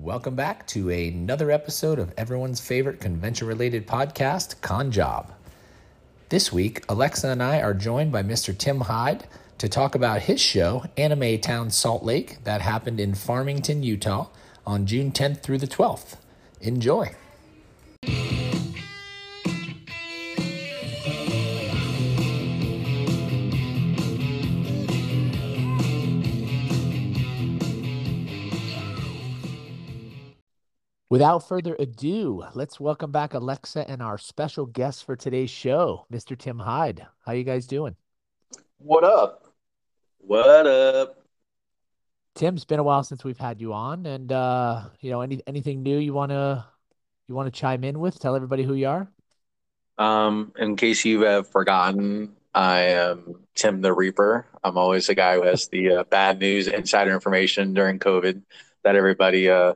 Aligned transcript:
Welcome 0.00 0.36
back 0.36 0.66
to 0.68 0.88
another 0.88 1.50
episode 1.50 1.98
of 1.98 2.14
everyone's 2.16 2.62
favorite 2.62 2.98
convention 2.98 3.46
related 3.46 3.86
podcast, 3.86 4.58
Con 4.62 4.90
Job. 4.90 5.30
This 6.30 6.50
week, 6.50 6.82
Alexa 6.88 7.28
and 7.28 7.42
I 7.42 7.60
are 7.60 7.74
joined 7.74 8.10
by 8.10 8.22
Mr. 8.22 8.56
Tim 8.56 8.80
Hyde 8.80 9.26
to 9.58 9.68
talk 9.68 9.94
about 9.94 10.22
his 10.22 10.40
show, 10.40 10.86
Anime 10.96 11.38
Town 11.40 11.68
Salt 11.68 12.04
Lake, 12.04 12.42
that 12.44 12.62
happened 12.62 13.00
in 13.00 13.14
Farmington, 13.14 13.82
Utah 13.82 14.28
on 14.66 14.86
June 14.86 15.12
10th 15.12 15.42
through 15.42 15.58
the 15.58 15.66
12th. 15.66 16.16
Enjoy. 16.62 17.14
Without 31.12 31.46
further 31.46 31.76
ado, 31.78 32.42
let's 32.54 32.80
welcome 32.80 33.12
back 33.12 33.34
Alexa 33.34 33.86
and 33.86 34.00
our 34.00 34.16
special 34.16 34.64
guest 34.64 35.04
for 35.04 35.14
today's 35.14 35.50
show, 35.50 36.06
Mr. 36.10 36.38
Tim 36.38 36.58
Hyde. 36.58 37.06
How 37.26 37.32
you 37.32 37.44
guys 37.44 37.66
doing? 37.66 37.96
What 38.78 39.04
up? 39.04 39.52
What 40.16 40.66
up? 40.66 41.18
Tim, 42.34 42.54
it's 42.54 42.64
been 42.64 42.78
a 42.78 42.82
while 42.82 43.04
since 43.04 43.24
we've 43.24 43.36
had 43.36 43.60
you 43.60 43.74
on, 43.74 44.06
and 44.06 44.32
uh, 44.32 44.84
you 45.00 45.10
know, 45.10 45.20
any 45.20 45.42
anything 45.46 45.82
new 45.82 45.98
you 45.98 46.14
wanna 46.14 46.66
you 47.28 47.34
wanna 47.34 47.50
chime 47.50 47.84
in 47.84 48.00
with? 48.00 48.18
Tell 48.18 48.34
everybody 48.34 48.62
who 48.62 48.72
you 48.72 48.88
are. 48.88 49.06
Um, 49.98 50.54
in 50.56 50.76
case 50.76 51.04
you 51.04 51.24
have 51.24 51.46
forgotten, 51.46 52.36
I 52.54 52.84
am 52.84 53.34
Tim 53.54 53.82
the 53.82 53.92
Reaper. 53.92 54.46
I'm 54.64 54.78
always 54.78 55.08
the 55.08 55.14
guy 55.14 55.34
who 55.34 55.42
has 55.42 55.68
the 55.68 55.90
uh, 55.92 56.04
bad 56.04 56.38
news, 56.38 56.68
insider 56.68 57.12
information 57.12 57.74
during 57.74 57.98
COVID 57.98 58.40
that 58.82 58.96
everybody 58.96 59.50
uh 59.50 59.74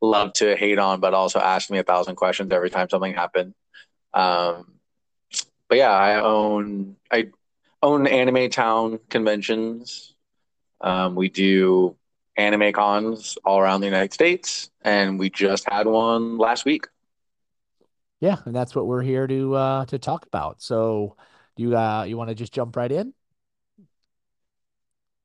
love 0.00 0.32
to 0.34 0.56
hate 0.56 0.78
on, 0.78 1.00
but 1.00 1.14
also 1.14 1.38
ask 1.38 1.70
me 1.70 1.78
a 1.78 1.82
thousand 1.82 2.16
questions 2.16 2.52
every 2.52 2.70
time 2.70 2.88
something 2.88 3.14
happened. 3.14 3.54
Um, 4.14 4.74
but 5.68 5.78
yeah, 5.78 5.90
I 5.92 6.20
own 6.20 6.96
I 7.10 7.28
own 7.82 8.06
Anime 8.06 8.50
Town 8.50 8.98
conventions. 9.08 10.14
Um, 10.80 11.14
we 11.14 11.28
do 11.28 11.96
anime 12.36 12.72
cons 12.72 13.36
all 13.44 13.58
around 13.60 13.80
the 13.80 13.86
United 13.86 14.12
States, 14.12 14.70
and 14.82 15.18
we 15.18 15.30
just 15.30 15.68
had 15.70 15.86
one 15.86 16.38
last 16.38 16.64
week. 16.64 16.86
Yeah, 18.20 18.36
and 18.44 18.54
that's 18.54 18.74
what 18.74 18.86
we're 18.86 19.02
here 19.02 19.26
to 19.26 19.54
uh, 19.54 19.84
to 19.86 19.98
talk 19.98 20.26
about. 20.26 20.60
So, 20.60 21.16
do 21.56 21.62
you 21.62 21.76
uh, 21.76 22.04
you 22.04 22.16
want 22.16 22.28
to 22.28 22.34
just 22.34 22.52
jump 22.52 22.76
right 22.76 22.90
in? 22.90 23.14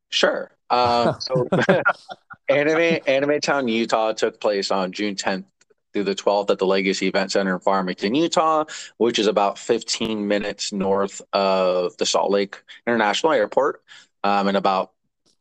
Sure. 0.10 0.55
Uh, 0.70 1.18
so 1.20 1.48
Anime 2.50 3.00
Anime 3.08 3.40
Town 3.40 3.68
Utah 3.68 4.14
took 4.14 4.40
place 4.40 4.72
on 4.72 4.92
June 4.92 5.16
10th 5.16 5.46
through 5.94 6.04
the 6.04 6.16
12th 6.16 6.50
at 6.50 6.60
the 6.60 6.66
Legacy 6.66 7.08
Event 7.08 7.32
Center 7.32 7.54
in 7.54 7.60
Farmington, 7.62 8.14
Utah, 8.16 8.66
which 8.98 9.18
is 9.18 9.28
about 9.28 9.58
15 9.58 10.28
minutes 10.28 10.74
north 10.74 11.22
of 11.32 11.96
the 11.98 12.06
Salt 12.06 12.32
Lake 12.32 12.62
International 12.86 13.32
Airport, 13.32 13.82
um, 14.24 14.50
and 14.50 14.58
about 14.58 14.92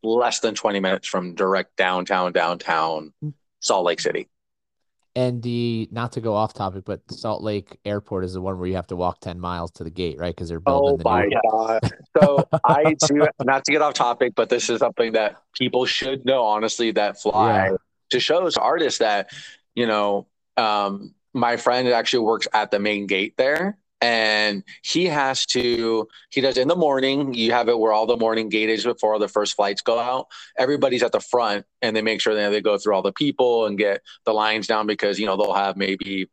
less 0.04 0.40
than 0.40 0.54
20 0.54 0.78
minutes 0.80 1.08
from 1.08 1.34
direct 1.34 1.76
downtown 1.76 2.32
downtown 2.32 3.12
Salt 3.60 3.84
Lake 3.84 4.00
City. 4.00 4.28
And 5.16 5.42
the 5.42 5.88
not 5.92 6.12
to 6.12 6.20
go 6.20 6.34
off 6.34 6.54
topic, 6.54 6.84
but 6.84 7.00
Salt 7.08 7.40
Lake 7.42 7.78
Airport 7.84 8.24
is 8.24 8.32
the 8.32 8.40
one 8.40 8.58
where 8.58 8.66
you 8.66 8.74
have 8.74 8.88
to 8.88 8.96
walk 8.96 9.20
ten 9.20 9.38
miles 9.38 9.70
to 9.72 9.84
the 9.84 9.90
gate, 9.90 10.18
right? 10.18 10.34
Because 10.34 10.48
they're 10.48 10.58
building. 10.58 10.94
Oh 10.94 10.96
the 10.96 11.04
my 11.04 11.24
new... 11.26 11.40
god! 11.50 11.80
So 12.20 12.48
I 12.64 12.94
do 13.08 13.26
not 13.44 13.64
to 13.64 13.72
get 13.72 13.82
off 13.82 13.94
topic, 13.94 14.34
but 14.34 14.48
this 14.48 14.70
is 14.70 14.78
something 14.78 15.12
that 15.12 15.36
people 15.54 15.84
should 15.86 16.24
know. 16.24 16.42
Honestly, 16.42 16.90
that 16.92 17.20
fly 17.20 17.68
yeah. 17.70 17.76
to 18.10 18.20
shows 18.20 18.56
artists 18.56 18.98
that 18.98 19.30
you 19.74 19.86
know. 19.86 20.26
Um, 20.56 21.14
my 21.34 21.56
friend 21.56 21.88
actually 21.88 22.20
works 22.20 22.46
at 22.54 22.70
the 22.70 22.78
main 22.78 23.08
gate 23.08 23.36
there, 23.36 23.76
and 24.04 24.62
he 24.82 25.06
has 25.06 25.46
to 25.46 26.06
he 26.28 26.42
does 26.42 26.58
in 26.58 26.68
the 26.68 26.76
morning 26.76 27.32
you 27.32 27.52
have 27.52 27.70
it 27.70 27.78
where 27.78 27.90
all 27.90 28.04
the 28.04 28.18
morning 28.18 28.50
gate 28.50 28.68
is 28.68 28.84
before 28.84 29.18
the 29.18 29.28
first 29.28 29.56
flights 29.56 29.80
go 29.80 29.98
out 29.98 30.26
everybody's 30.58 31.02
at 31.02 31.10
the 31.10 31.20
front 31.20 31.64
and 31.80 31.96
they 31.96 32.02
make 32.02 32.20
sure 32.20 32.34
that 32.34 32.50
they 32.50 32.60
go 32.60 32.76
through 32.76 32.94
all 32.94 33.00
the 33.00 33.12
people 33.12 33.64
and 33.64 33.78
get 33.78 34.02
the 34.26 34.32
lines 34.34 34.66
down 34.66 34.86
because 34.86 35.18
you 35.18 35.24
know 35.24 35.38
they'll 35.38 35.54
have 35.54 35.78
maybe 35.78 36.28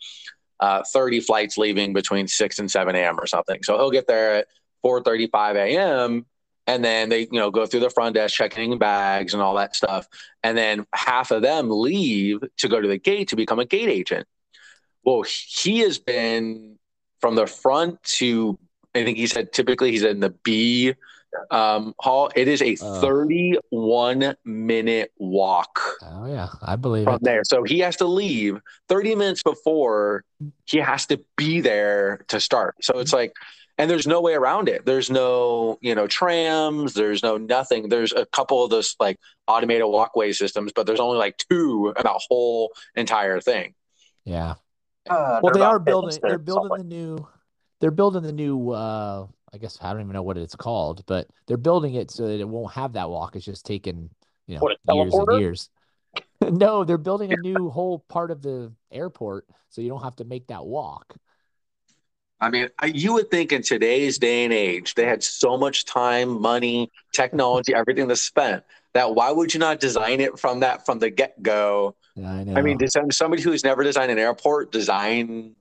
uh, 0.59 0.83
30 0.91 1.21
flights 1.21 1.57
leaving 1.57 1.93
between 1.93 2.27
6 2.27 2.59
and 2.59 2.69
7 2.69 2.93
a.m 2.93 3.17
or 3.17 3.25
something. 3.25 3.63
So 3.63 3.77
he'll 3.77 3.89
get 3.89 4.05
there 4.05 4.35
at 4.35 4.47
4.35 4.85 5.55
a.m 5.55 6.25
and 6.67 6.83
then 6.83 7.07
they 7.07 7.21
you 7.21 7.39
know 7.39 7.51
go 7.51 7.65
through 7.65 7.79
the 7.79 7.89
front 7.89 8.15
desk 8.15 8.35
checking 8.35 8.77
bags 8.79 9.33
and 9.33 9.41
all 9.41 9.55
that 9.55 9.77
stuff. 9.77 10.09
And 10.43 10.57
then 10.57 10.85
half 10.93 11.31
of 11.31 11.41
them 11.41 11.69
leave 11.69 12.41
to 12.57 12.67
go 12.67 12.81
to 12.81 12.87
the 12.87 12.97
gate 12.97 13.29
to 13.29 13.37
become 13.37 13.59
a 13.59 13.65
gate 13.65 13.87
agent. 13.87 14.27
Well 15.05 15.23
he 15.25 15.79
has 15.79 15.99
been 15.99 16.79
from 17.21 17.35
the 17.35 17.47
front 17.47 18.01
to 18.03 18.57
I 18.93 19.05
think 19.05 19.17
he 19.17 19.27
said 19.27 19.53
typically 19.53 19.91
he's 19.91 20.03
in 20.03 20.19
the 20.19 20.31
B 20.43 20.95
um, 21.49 21.95
hall. 21.99 22.29
It 22.35 22.47
is 22.47 22.61
a 22.61 22.75
uh, 22.81 23.01
31 23.01 24.35
minute 24.43 25.11
walk. 25.17 25.79
Oh 26.03 26.25
yeah, 26.25 26.49
I 26.61 26.75
believe 26.75 27.05
from 27.05 27.15
it. 27.15 27.23
there. 27.23 27.43
So 27.43 27.63
he 27.63 27.79
has 27.79 27.95
to 27.97 28.05
leave 28.05 28.59
30 28.89 29.15
minutes 29.15 29.43
before 29.43 30.23
he 30.65 30.79
has 30.79 31.05
to 31.07 31.23
be 31.37 31.61
there 31.61 32.25
to 32.27 32.39
start. 32.39 32.75
So 32.81 32.99
it's 32.99 33.13
like, 33.13 33.33
and 33.77 33.89
there's 33.89 34.07
no 34.07 34.21
way 34.21 34.33
around 34.33 34.67
it. 34.67 34.85
There's 34.85 35.09
no, 35.09 35.77
you 35.81 35.95
know, 35.95 36.05
trams. 36.05 36.93
There's 36.93 37.23
no 37.23 37.37
nothing. 37.37 37.89
There's 37.89 38.13
a 38.13 38.25
couple 38.25 38.63
of 38.63 38.69
those 38.69 38.95
like 38.99 39.17
automated 39.47 39.87
walkway 39.87 40.33
systems, 40.33 40.71
but 40.75 40.85
there's 40.85 40.99
only 40.99 41.17
like 41.17 41.37
two 41.49 41.93
in 41.95 42.03
that 42.03 42.21
whole 42.29 42.73
entire 42.95 43.39
thing. 43.39 43.73
Yeah. 44.25 44.55
Uh, 45.11 45.39
well, 45.43 45.53
they 45.53 45.61
are 45.61 45.79
building. 45.79 46.17
They're 46.21 46.37
building 46.37 46.77
the 46.77 46.83
new. 46.83 47.27
They're 47.79 47.91
building 47.91 48.23
the 48.23 48.31
new. 48.31 48.71
uh 48.71 49.27
I 49.53 49.57
guess 49.57 49.77
I 49.81 49.91
don't 49.91 50.01
even 50.01 50.13
know 50.13 50.23
what 50.23 50.37
it's 50.37 50.55
called, 50.55 51.05
but 51.07 51.27
they're 51.45 51.57
building 51.57 51.95
it 51.95 52.09
so 52.09 52.25
that 52.27 52.39
it 52.39 52.47
won't 52.47 52.73
have 52.73 52.93
that 52.93 53.09
walk. 53.09 53.35
It's 53.35 53.43
just 53.43 53.65
taken 53.65 54.09
you 54.47 54.55
know 54.55 54.61
what, 54.61 54.77
years 54.89 55.13
and 55.13 55.39
years. 55.39 55.69
no, 56.41 56.85
they're 56.85 56.97
building 56.97 57.33
a 57.33 57.37
new 57.37 57.69
whole 57.69 57.99
part 57.99 58.31
of 58.31 58.41
the 58.41 58.71
airport, 58.91 59.45
so 59.69 59.81
you 59.81 59.89
don't 59.89 60.03
have 60.03 60.15
to 60.17 60.23
make 60.23 60.47
that 60.47 60.65
walk. 60.65 61.15
I 62.39 62.49
mean, 62.49 62.69
you 62.85 63.13
would 63.13 63.29
think 63.29 63.51
in 63.51 63.61
today's 63.61 64.17
day 64.17 64.45
and 64.45 64.53
age, 64.53 64.95
they 64.95 65.05
had 65.05 65.21
so 65.21 65.57
much 65.57 65.85
time, 65.85 66.41
money, 66.41 66.89
technology, 67.13 67.75
everything 67.75 68.07
to 68.07 68.15
spend 68.15 68.63
that 68.93 69.13
why 69.13 69.31
would 69.31 69.53
you 69.53 69.59
not 69.59 69.79
design 69.79 70.19
it 70.19 70.39
from 70.39 70.59
that 70.61 70.85
from 70.85 70.99
the 70.99 71.09
get 71.09 71.41
go? 71.41 71.95
Yeah, 72.15 72.31
I 72.31 72.43
know. 72.43 72.55
I 72.55 72.61
mean, 72.61 72.77
design 72.77 73.11
somebody 73.11 73.41
who's 73.41 73.63
never 73.63 73.83
designed 73.83 74.11
an 74.11 74.19
airport 74.19 74.71
design 74.71 75.55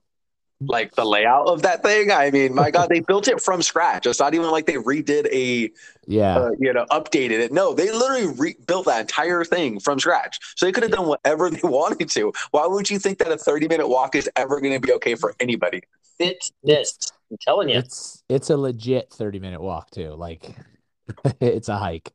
like 0.61 0.95
the 0.95 1.05
layout 1.05 1.47
of 1.49 1.63
that 1.63 1.83
thing. 1.83 2.11
I 2.11 2.31
mean, 2.31 2.55
my 2.55 2.71
God, 2.71 2.89
they 2.91 3.01
built 3.01 3.29
it 3.29 3.41
from 3.41 3.63
scratch. 3.63 4.07
It's 4.07 4.21
not 4.21 4.35
even 4.35 4.51
like 4.51 4.67
they 4.67 4.75
redid 4.75 5.27
a, 5.33 5.71
yeah, 6.07 6.39
uh, 6.39 6.51
you 6.59 6.73
know, 6.73 6.85
updated 6.91 7.41
it. 7.41 7.53
No, 7.53 7.73
they 7.73 7.91
literally 7.91 8.27
rebuilt 8.27 8.87
that 8.87 9.01
entire 9.01 9.45
thing 9.45 9.81
from 9.81 9.99
scratch. 9.99 10.39
So 10.57 10.67
they 10.67 10.73
could 10.73 10.83
have 10.83 10.93
done 10.93 11.07
whatever 11.07 11.51
they 11.51 11.61
wanted 11.63 12.11
to. 12.11 12.33
Why 12.51 12.67
would 12.67 12.91
you 12.91 12.99
think 12.99 13.19
that 13.19 13.33
a 13.33 13.39
30 13.39 13.69
minute 13.69 13.89
walk 13.89 14.15
is 14.15 14.29
ever 14.37 14.61
going 14.61 14.75
to 14.75 14.81
be 14.81 14.93
okay 14.95 15.15
for 15.15 15.35
anybody? 15.41 15.83
Fitness. 16.19 16.99
I'm 17.31 17.39
telling 17.41 17.71
you. 17.71 17.79
It's, 17.79 18.23
it's 18.29 18.51
a 18.51 18.57
legit 18.57 19.11
30 19.11 19.39
minute 19.39 19.63
walk 19.63 19.91
too. 19.91 20.11
Like 20.11 20.55
it's 21.41 21.69
a 21.69 21.79
hike. 21.79 22.13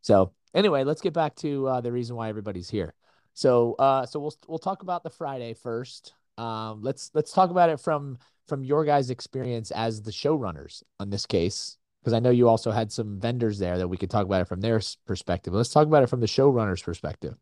So 0.00 0.32
anyway, 0.52 0.82
let's 0.82 1.00
get 1.00 1.12
back 1.12 1.36
to 1.36 1.68
uh, 1.68 1.80
the 1.80 1.92
reason 1.92 2.16
why 2.16 2.28
everybody's 2.28 2.70
here. 2.70 2.94
So 3.34 3.74
uh, 3.74 4.06
so 4.06 4.20
we'll 4.20 4.34
we'll 4.46 4.58
talk 4.58 4.82
about 4.82 5.02
the 5.02 5.10
Friday 5.10 5.54
first. 5.54 6.14
Um, 6.38 6.82
let's 6.82 7.10
let's 7.14 7.32
talk 7.32 7.50
about 7.50 7.70
it 7.70 7.80
from 7.80 8.18
from 8.48 8.64
your 8.64 8.84
guys' 8.84 9.10
experience 9.10 9.70
as 9.70 10.02
the 10.02 10.10
showrunners 10.10 10.82
on 11.00 11.10
this 11.10 11.26
case, 11.26 11.78
because 12.00 12.12
I 12.12 12.18
know 12.18 12.30
you 12.30 12.48
also 12.48 12.70
had 12.70 12.92
some 12.92 13.20
vendors 13.20 13.58
there 13.58 13.78
that 13.78 13.88
we 13.88 13.96
could 13.96 14.10
talk 14.10 14.26
about 14.26 14.42
it 14.42 14.48
from 14.48 14.60
their 14.60 14.80
perspective. 15.06 15.54
Let's 15.54 15.70
talk 15.70 15.86
about 15.86 16.02
it 16.02 16.08
from 16.08 16.20
the 16.20 16.26
showrunners' 16.26 16.82
perspective. 16.82 17.36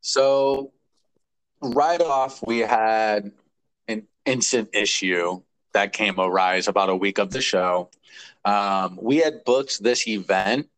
So, 0.00 0.72
right 1.60 2.00
off, 2.00 2.44
we 2.46 2.60
had 2.60 3.32
an 3.88 4.06
instant 4.24 4.70
issue 4.72 5.42
that 5.72 5.92
came 5.92 6.18
arise 6.18 6.68
about 6.68 6.88
a 6.88 6.96
week 6.96 7.18
of 7.18 7.30
the 7.30 7.42
show. 7.42 7.90
Um, 8.44 8.98
we 9.00 9.18
had 9.18 9.44
booked 9.44 9.82
this 9.82 10.08
event 10.08 10.68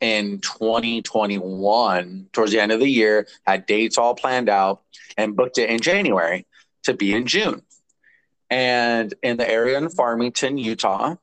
in 0.00 0.38
2021 0.40 2.28
towards 2.32 2.52
the 2.52 2.60
end 2.60 2.72
of 2.72 2.80
the 2.80 2.88
year, 2.88 3.26
had 3.46 3.66
dates 3.66 3.98
all 3.98 4.14
planned 4.14 4.48
out, 4.48 4.82
and 5.16 5.36
booked 5.36 5.58
it 5.58 5.70
in 5.70 5.80
January 5.80 6.46
to 6.84 6.94
be 6.94 7.12
in 7.12 7.26
June. 7.26 7.62
And 8.50 9.12
in 9.22 9.36
the 9.36 9.48
area 9.48 9.76
in 9.76 9.88
Farmington, 9.90 10.56
Utah, 10.56 11.16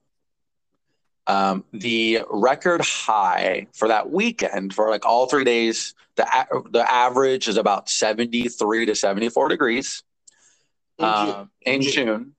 um, 1.27 1.63
the 1.73 2.21
record 2.29 2.81
high 2.81 3.67
for 3.73 3.87
that 3.87 4.11
weekend 4.11 4.73
for 4.73 4.89
like 4.89 5.05
all 5.05 5.27
three 5.27 5.43
days, 5.43 5.95
the 6.15 6.25
the 6.69 6.91
average 6.91 7.47
is 7.47 7.57
about 7.57 7.89
73 7.89 8.85
to 8.85 8.95
74 8.95 9.49
degrees 9.49 10.03
in, 10.99 11.05
um, 11.05 11.25
June. 11.25 11.49
in 11.65 11.81
June. 11.81 12.35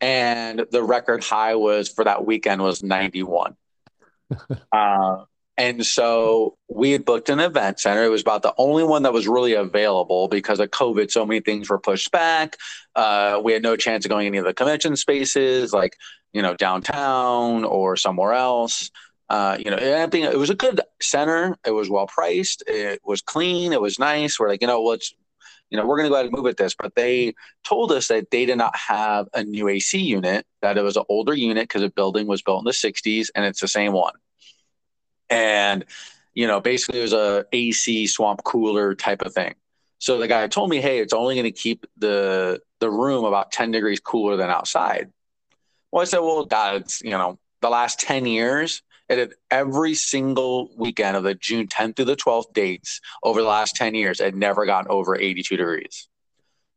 And 0.00 0.66
the 0.70 0.82
record 0.82 1.24
high 1.24 1.54
was 1.54 1.88
for 1.88 2.04
that 2.04 2.24
weekend 2.24 2.62
was 2.62 2.82
91. 2.82 3.56
uh, 4.72 5.24
And 5.58 5.84
so 5.84 6.56
we 6.68 6.92
had 6.92 7.04
booked 7.04 7.28
an 7.28 7.40
event 7.40 7.80
center. 7.80 8.04
It 8.04 8.10
was 8.10 8.20
about 8.20 8.42
the 8.42 8.54
only 8.58 8.84
one 8.84 9.02
that 9.02 9.12
was 9.12 9.26
really 9.26 9.54
available 9.54 10.28
because 10.28 10.60
of 10.60 10.70
COVID. 10.70 11.10
So 11.10 11.26
many 11.26 11.40
things 11.40 11.68
were 11.68 11.80
pushed 11.80 12.12
back. 12.12 12.56
Uh, 12.94 13.40
we 13.42 13.52
had 13.52 13.64
no 13.64 13.74
chance 13.74 14.04
of 14.04 14.08
going 14.08 14.28
any 14.28 14.38
of 14.38 14.44
the 14.44 14.54
convention 14.54 14.94
spaces, 14.94 15.72
like 15.72 15.96
you 16.32 16.42
know 16.42 16.54
downtown 16.54 17.64
or 17.64 17.96
somewhere 17.96 18.34
else. 18.34 18.92
Uh, 19.28 19.58
you 19.58 19.70
know, 19.70 19.76
I 19.76 20.06
think 20.06 20.26
it 20.26 20.38
was 20.38 20.48
a 20.48 20.54
good 20.54 20.80
center. 21.02 21.56
It 21.66 21.72
was 21.72 21.90
well 21.90 22.06
priced. 22.06 22.62
It 22.68 23.00
was 23.04 23.20
clean. 23.20 23.72
It 23.72 23.80
was 23.80 23.98
nice. 23.98 24.38
We're 24.38 24.48
like, 24.48 24.62
you 24.62 24.68
know, 24.68 24.82
let's, 24.82 25.12
you 25.70 25.76
know, 25.76 25.86
we're 25.86 25.98
going 25.98 26.06
to 26.06 26.10
go 26.10 26.14
ahead 26.14 26.26
and 26.26 26.34
move 26.34 26.46
at 26.46 26.56
this. 26.56 26.74
But 26.74 26.94
they 26.94 27.34
told 27.64 27.92
us 27.92 28.08
that 28.08 28.30
they 28.30 28.46
did 28.46 28.56
not 28.56 28.74
have 28.76 29.28
a 29.34 29.42
new 29.42 29.68
AC 29.68 29.98
unit. 29.98 30.46
That 30.62 30.78
it 30.78 30.82
was 30.82 30.96
an 30.96 31.04
older 31.08 31.34
unit 31.34 31.64
because 31.64 31.82
the 31.82 31.90
building 31.90 32.28
was 32.28 32.42
built 32.42 32.60
in 32.60 32.64
the 32.64 32.70
'60s, 32.70 33.26
and 33.34 33.44
it's 33.44 33.60
the 33.60 33.68
same 33.68 33.92
one 33.92 34.14
and 35.30 35.84
you 36.34 36.46
know 36.46 36.60
basically 36.60 37.00
it 37.00 37.02
was 37.02 37.12
a 37.12 37.46
AC 37.52 38.06
swamp 38.06 38.44
cooler 38.44 38.94
type 38.94 39.22
of 39.22 39.32
thing. 39.34 39.54
So 39.98 40.18
the 40.18 40.28
guy 40.28 40.46
told 40.48 40.70
me, 40.70 40.80
"Hey, 40.80 41.00
it's 41.00 41.12
only 41.12 41.34
going 41.34 41.44
to 41.44 41.50
keep 41.50 41.86
the 41.96 42.60
the 42.80 42.90
room 42.90 43.24
about 43.24 43.52
10 43.52 43.70
degrees 43.70 44.00
cooler 44.00 44.36
than 44.36 44.50
outside." 44.50 45.10
Well, 45.90 46.02
I 46.02 46.04
said, 46.04 46.20
"Well, 46.20 46.46
that's 46.46 47.02
you 47.02 47.10
know 47.10 47.38
the 47.60 47.70
last 47.70 48.00
10 48.00 48.26
years." 48.26 48.82
It 49.08 49.32
every 49.50 49.94
single 49.94 50.70
weekend 50.76 51.16
of 51.16 51.22
the 51.22 51.34
June 51.34 51.66
10th 51.66 51.96
through 51.96 52.04
the 52.04 52.16
12th 52.16 52.52
dates 52.52 53.00
over 53.22 53.40
the 53.40 53.48
last 53.48 53.74
10 53.74 53.94
years, 53.94 54.20
it 54.20 54.34
never 54.34 54.66
gotten 54.66 54.90
over 54.90 55.16
82 55.16 55.56
degrees. 55.56 56.08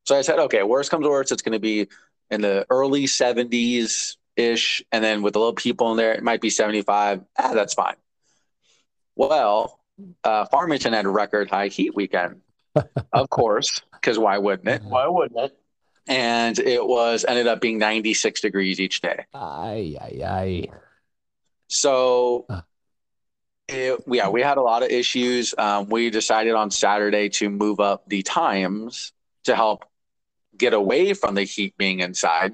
So 0.06 0.18
I 0.18 0.22
said, 0.22 0.40
okay, 0.40 0.64
worst 0.64 0.92
comes 0.92 1.08
worst, 1.08 1.32
it's 1.32 1.42
going 1.42 1.54
to 1.54 1.60
be 1.60 1.88
in 2.30 2.42
the 2.42 2.66
early 2.70 3.06
70s 3.06 4.18
ish. 4.36 4.84
And 4.92 5.04
then 5.04 5.22
with 5.22 5.36
a 5.36 5.40
little 5.40 5.54
people 5.54 5.92
in 5.92 5.98
there, 5.98 6.14
it 6.14 6.24
might 6.24 6.42
be 6.42 6.50
75. 6.50 7.22
Ah, 7.38 7.54
that's 7.54 7.74
fine. 7.74 7.96
Well, 9.16 9.80
uh, 10.24 10.46
Farmington 10.46 10.94
had 10.94 11.06
a 11.06 11.10
record 11.10 11.50
high 11.50 11.68
heat 11.68 11.96
weekend, 11.96 12.42
of 13.14 13.30
course, 13.30 13.82
because 13.94 14.18
why 14.18 14.38
wouldn't 14.38 14.68
it? 14.68 14.84
Why 14.84 15.08
wouldn't 15.08 15.40
it? 15.40 15.58
And 16.08 16.58
it 16.58 16.86
was 16.86 17.26
ended 17.28 17.48
up 17.48 17.62
being 17.62 17.78
96 17.78 18.42
degrees 18.42 18.80
each 18.80 19.02
day. 19.02 19.26
Aye, 19.34 19.96
aye, 20.02 20.22
aye. 20.26 20.68
So, 21.68 22.48
it, 23.68 24.00
yeah, 24.08 24.30
we 24.30 24.42
had 24.42 24.58
a 24.58 24.62
lot 24.62 24.84
of 24.84 24.90
issues. 24.90 25.54
Um, 25.58 25.88
we 25.90 26.10
decided 26.10 26.54
on 26.54 26.72
Saturday 26.72 27.30
to 27.30 27.50
move 27.50 27.80
up 27.80 28.04
the 28.08 28.24
times 28.24 29.14
to 29.44 29.56
help 29.56 29.86
get 30.58 30.74
away 30.74 31.14
from 31.14 31.36
the 31.36 31.44
heat 31.44 31.76
being 31.78 32.00
inside 32.00 32.54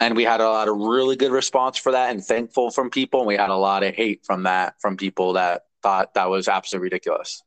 and 0.00 0.16
we 0.16 0.24
had 0.24 0.40
a 0.40 0.48
lot 0.48 0.68
of 0.68 0.76
really 0.76 1.16
good 1.16 1.32
response 1.32 1.78
for 1.78 1.92
that 1.92 2.10
and 2.10 2.24
thankful 2.24 2.70
from 2.70 2.90
people. 2.90 3.20
And 3.20 3.26
we 3.26 3.36
had 3.36 3.50
a 3.50 3.56
lot 3.56 3.82
of 3.82 3.94
hate 3.94 4.24
from 4.24 4.42
that 4.42 4.74
from 4.80 4.96
people 4.96 5.34
that 5.34 5.62
thought 5.82 6.14
that 6.14 6.28
was 6.28 6.48
absolutely 6.48 6.86
ridiculous. 6.86 7.42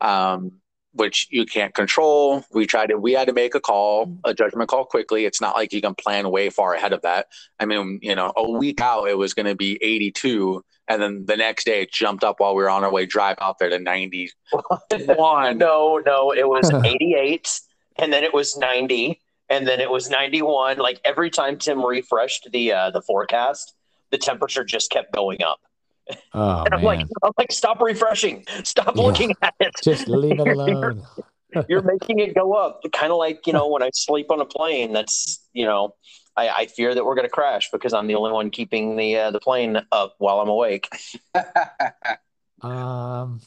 Um, 0.00 0.60
which 0.92 1.28
you 1.30 1.44
can't 1.44 1.74
control. 1.74 2.42
We 2.52 2.66
tried 2.66 2.86
to 2.86 2.96
we 2.96 3.12
had 3.12 3.28
to 3.28 3.34
make 3.34 3.54
a 3.54 3.60
call 3.60 4.18
a 4.24 4.32
judgment 4.32 4.70
call 4.70 4.86
quickly. 4.86 5.26
It's 5.26 5.40
not 5.40 5.54
like 5.54 5.72
you 5.72 5.82
can 5.82 5.94
plan 5.94 6.30
way 6.30 6.48
far 6.48 6.74
ahead 6.74 6.94
of 6.94 7.02
that. 7.02 7.26
I 7.60 7.66
mean 7.66 7.98
you 8.02 8.14
know 8.14 8.32
a 8.34 8.50
week 8.50 8.80
out 8.80 9.08
it 9.08 9.18
was 9.18 9.34
going 9.34 9.46
to 9.46 9.54
be 9.54 9.78
82 9.82 10.64
and 10.88 11.02
then 11.02 11.26
the 11.26 11.36
next 11.36 11.64
day 11.64 11.82
it 11.82 11.92
jumped 11.92 12.24
up 12.24 12.40
while 12.40 12.54
we 12.54 12.62
were 12.62 12.70
on 12.70 12.82
our 12.82 12.90
way 12.90 13.04
drive 13.04 13.36
out 13.40 13.58
there 13.58 13.68
to 13.68 13.78
91 13.78 15.58
no 15.58 16.00
no 16.04 16.32
it 16.32 16.48
was 16.48 16.70
88 16.70 17.60
and 17.98 18.12
then 18.12 18.24
it 18.24 18.32
was 18.32 18.56
90 18.56 19.20
and 19.48 19.66
then 19.66 19.80
it 19.80 19.90
was 19.90 20.10
91. 20.10 20.78
Like 20.78 21.00
every 21.04 21.30
time 21.30 21.58
Tim 21.58 21.84
refreshed 21.84 22.48
the 22.52 22.72
uh, 22.72 22.90
the 22.90 23.02
forecast, 23.02 23.74
the 24.10 24.18
temperature 24.18 24.64
just 24.64 24.90
kept 24.90 25.12
going 25.12 25.42
up. 25.42 25.60
Oh, 26.34 26.62
and 26.64 26.72
I'm 26.74 26.80
man. 26.80 26.84
like, 26.84 27.00
I'm 27.24 27.32
like, 27.36 27.50
stop 27.50 27.80
refreshing, 27.80 28.44
stop 28.62 28.96
Yeah. 28.96 29.02
looking 29.02 29.34
at 29.42 29.54
it. 29.58 29.74
Just 29.82 30.08
leave 30.08 30.38
it 30.38 30.46
alone. 30.46 31.02
You're 31.68 31.82
making 31.82 32.20
it 32.20 32.34
go 32.34 32.52
up. 32.54 32.80
Kind 32.92 33.10
of 33.10 33.18
like 33.18 33.46
you 33.46 33.52
know 33.52 33.68
when 33.68 33.82
I 33.82 33.90
sleep 33.92 34.30
on 34.30 34.40
a 34.40 34.44
plane. 34.44 34.92
That's 34.92 35.44
you 35.52 35.64
know, 35.64 35.94
I, 36.36 36.48
I 36.48 36.66
fear 36.66 36.94
that 36.94 37.04
we're 37.04 37.14
going 37.14 37.26
to 37.26 37.30
crash 37.32 37.70
because 37.72 37.92
I'm 37.92 38.06
the 38.06 38.14
only 38.14 38.30
one 38.30 38.50
keeping 38.50 38.96
the 38.96 39.16
uh, 39.16 39.30
the 39.32 39.40
plane 39.40 39.78
up 39.90 40.14
while 40.18 40.40
I'm 40.40 40.48
awake. 40.48 40.88
Um, 42.62 43.40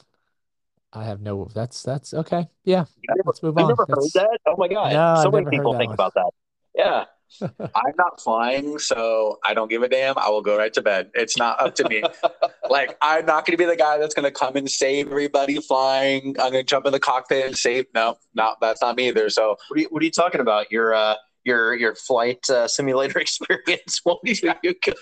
I 0.93 1.03
have 1.03 1.21
no. 1.21 1.47
That's 1.53 1.83
that's 1.83 2.13
okay. 2.13 2.47
Yeah, 2.63 2.85
never, 3.07 3.21
let's 3.25 3.43
move 3.43 3.55
you 3.57 3.63
on. 3.63 3.69
never 3.69 3.85
heard 3.87 4.09
that? 4.15 4.39
Oh 4.45 4.55
my 4.57 4.67
god! 4.67 4.93
No, 4.93 5.21
so 5.21 5.27
I've 5.27 5.33
many 5.33 5.33
never 5.33 5.43
heard 5.43 5.51
people 5.51 5.77
think 5.77 5.89
one. 5.89 5.93
about 5.93 6.13
that. 6.15 6.31
Yeah. 6.75 7.05
i'm 7.75 7.93
not 7.95 8.19
flying 8.19 8.79
so 8.79 9.37
i 9.45 9.53
don't 9.53 9.69
give 9.69 9.83
a 9.83 9.87
damn 9.87 10.17
i 10.17 10.27
will 10.27 10.41
go 10.41 10.57
right 10.57 10.73
to 10.73 10.81
bed 10.81 11.11
it's 11.13 11.37
not 11.37 11.61
up 11.61 11.75
to 11.75 11.87
me 11.87 12.01
like 12.71 12.97
i'm 13.03 13.23
not 13.23 13.45
going 13.45 13.55
to 13.55 13.57
be 13.57 13.65
the 13.65 13.75
guy 13.75 13.99
that's 13.99 14.15
going 14.15 14.23
to 14.23 14.31
come 14.31 14.55
and 14.55 14.67
save 14.67 15.05
everybody 15.05 15.61
flying 15.61 16.29
i'm 16.39 16.51
going 16.51 16.53
to 16.53 16.63
jump 16.63 16.87
in 16.87 16.91
the 16.91 16.99
cockpit 16.99 17.45
and 17.45 17.55
save 17.55 17.85
no 17.93 18.17
no 18.33 18.55
that's 18.59 18.81
not 18.81 18.95
me 18.95 19.09
either 19.09 19.29
so 19.29 19.55
What 19.67 19.77
are 19.77 19.81
you, 19.81 19.87
what 19.91 20.01
are 20.01 20.05
you 20.05 20.11
talking 20.11 20.41
about? 20.41 20.71
Your 20.71 20.95
uh, 20.95 21.15
your 21.45 21.75
your 21.75 21.95
flight 21.95 22.39
uh, 22.49 22.67
simulator 22.67 23.19
experience 23.25 24.01
won't 24.05 24.19
do 24.23 24.33
you 24.63 24.73
good. 24.83 24.95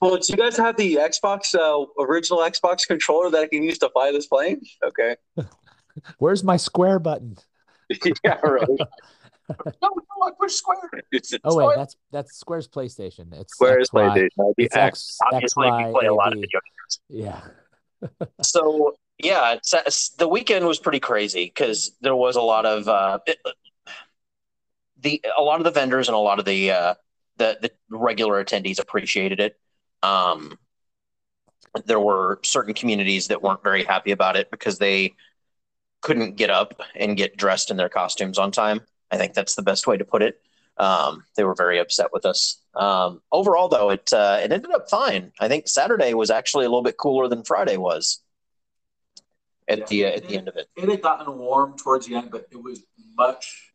well 0.00 0.16
do 0.16 0.22
you 0.28 0.36
guys 0.36 0.56
have 0.56 0.76
the 0.76 0.94
xbox 0.96 1.54
uh, 1.54 1.84
original 2.02 2.38
xbox 2.40 2.86
controller 2.86 3.30
that 3.30 3.42
i 3.42 3.46
can 3.48 3.62
use 3.62 3.78
to 3.78 3.88
fly 3.90 4.10
this 4.12 4.26
plane 4.26 4.60
okay 4.84 5.16
Where's 6.18 6.44
my 6.44 6.56
square 6.56 6.98
button? 7.00 7.36
yeah 8.24 8.40
really 8.42 8.78
no 9.48 9.72
no 9.82 10.26
i 10.26 10.30
push 10.40 10.52
square 10.54 10.76
it's 11.10 11.34
Oh 11.42 11.56
wait, 11.56 11.74
that's 11.76 11.96
that's 12.12 12.36
Square's 12.38 12.68
PlayStation. 12.68 13.32
It's 13.32 13.52
Square's 13.54 13.90
XY. 13.90 14.14
PlayStation. 14.14 14.28
That'd 14.36 14.54
It's 14.58 14.76
X. 14.76 15.18
X, 15.18 15.18
Obviously, 15.32 15.66
XY, 15.66 15.86
we 15.88 15.92
play 15.92 16.06
a 16.06 16.14
lot 16.14 16.28
of 16.32 16.38
AB. 16.38 16.46
video 16.46 16.60
Yeah. 17.08 17.40
so 18.42 18.94
yeah 19.22 19.54
it's, 19.54 19.74
it's- 19.74 20.10
the 20.18 20.28
weekend 20.28 20.64
was 20.66 20.78
pretty 20.78 21.00
crazy 21.00 21.46
because 21.46 21.96
there 22.00 22.14
was 22.14 22.36
a 22.36 22.40
lot 22.40 22.64
of 22.64 22.86
uh, 22.88 23.18
it- 23.26 23.38
the 25.02 25.22
a 25.36 25.42
lot 25.42 25.60
of 25.60 25.64
the 25.64 25.70
vendors 25.70 26.08
and 26.08 26.14
a 26.14 26.18
lot 26.18 26.38
of 26.38 26.44
the 26.44 26.70
uh, 26.70 26.94
the 27.36 27.58
the 27.62 27.70
regular 27.96 28.42
attendees 28.42 28.80
appreciated 28.80 29.40
it 29.40 29.58
um 30.02 30.58
there 31.84 32.00
were 32.00 32.40
certain 32.42 32.74
communities 32.74 33.28
that 33.28 33.42
weren't 33.42 33.62
very 33.62 33.84
happy 33.84 34.10
about 34.10 34.36
it 34.36 34.50
because 34.50 34.78
they 34.78 35.14
couldn't 36.00 36.36
get 36.36 36.50
up 36.50 36.80
and 36.96 37.16
get 37.16 37.36
dressed 37.36 37.70
in 37.70 37.76
their 37.76 37.88
costumes 37.88 38.38
on 38.38 38.50
time 38.50 38.80
i 39.10 39.16
think 39.16 39.34
that's 39.34 39.54
the 39.54 39.62
best 39.62 39.86
way 39.86 39.96
to 39.96 40.04
put 40.04 40.22
it 40.22 40.40
um, 40.78 41.24
they 41.36 41.44
were 41.44 41.54
very 41.54 41.78
upset 41.78 42.10
with 42.10 42.24
us 42.24 42.62
um, 42.74 43.20
overall 43.32 43.68
though 43.68 43.90
it 43.90 44.10
uh, 44.12 44.38
it 44.42 44.50
ended 44.50 44.70
up 44.72 44.88
fine 44.88 45.30
i 45.38 45.48
think 45.48 45.68
saturday 45.68 46.14
was 46.14 46.30
actually 46.30 46.64
a 46.64 46.68
little 46.68 46.82
bit 46.82 46.96
cooler 46.96 47.28
than 47.28 47.44
friday 47.44 47.76
was 47.76 48.20
at 49.70 49.86
the 49.86 50.04
uh, 50.04 50.08
at 50.08 50.28
the 50.28 50.36
end 50.36 50.48
of 50.48 50.56
it. 50.56 50.68
It 50.76 50.88
had 50.88 51.00
gotten 51.00 51.38
warm 51.38 51.76
towards 51.76 52.06
the 52.06 52.16
end, 52.16 52.30
but 52.30 52.46
it 52.50 52.62
was 52.62 52.82
much. 53.16 53.69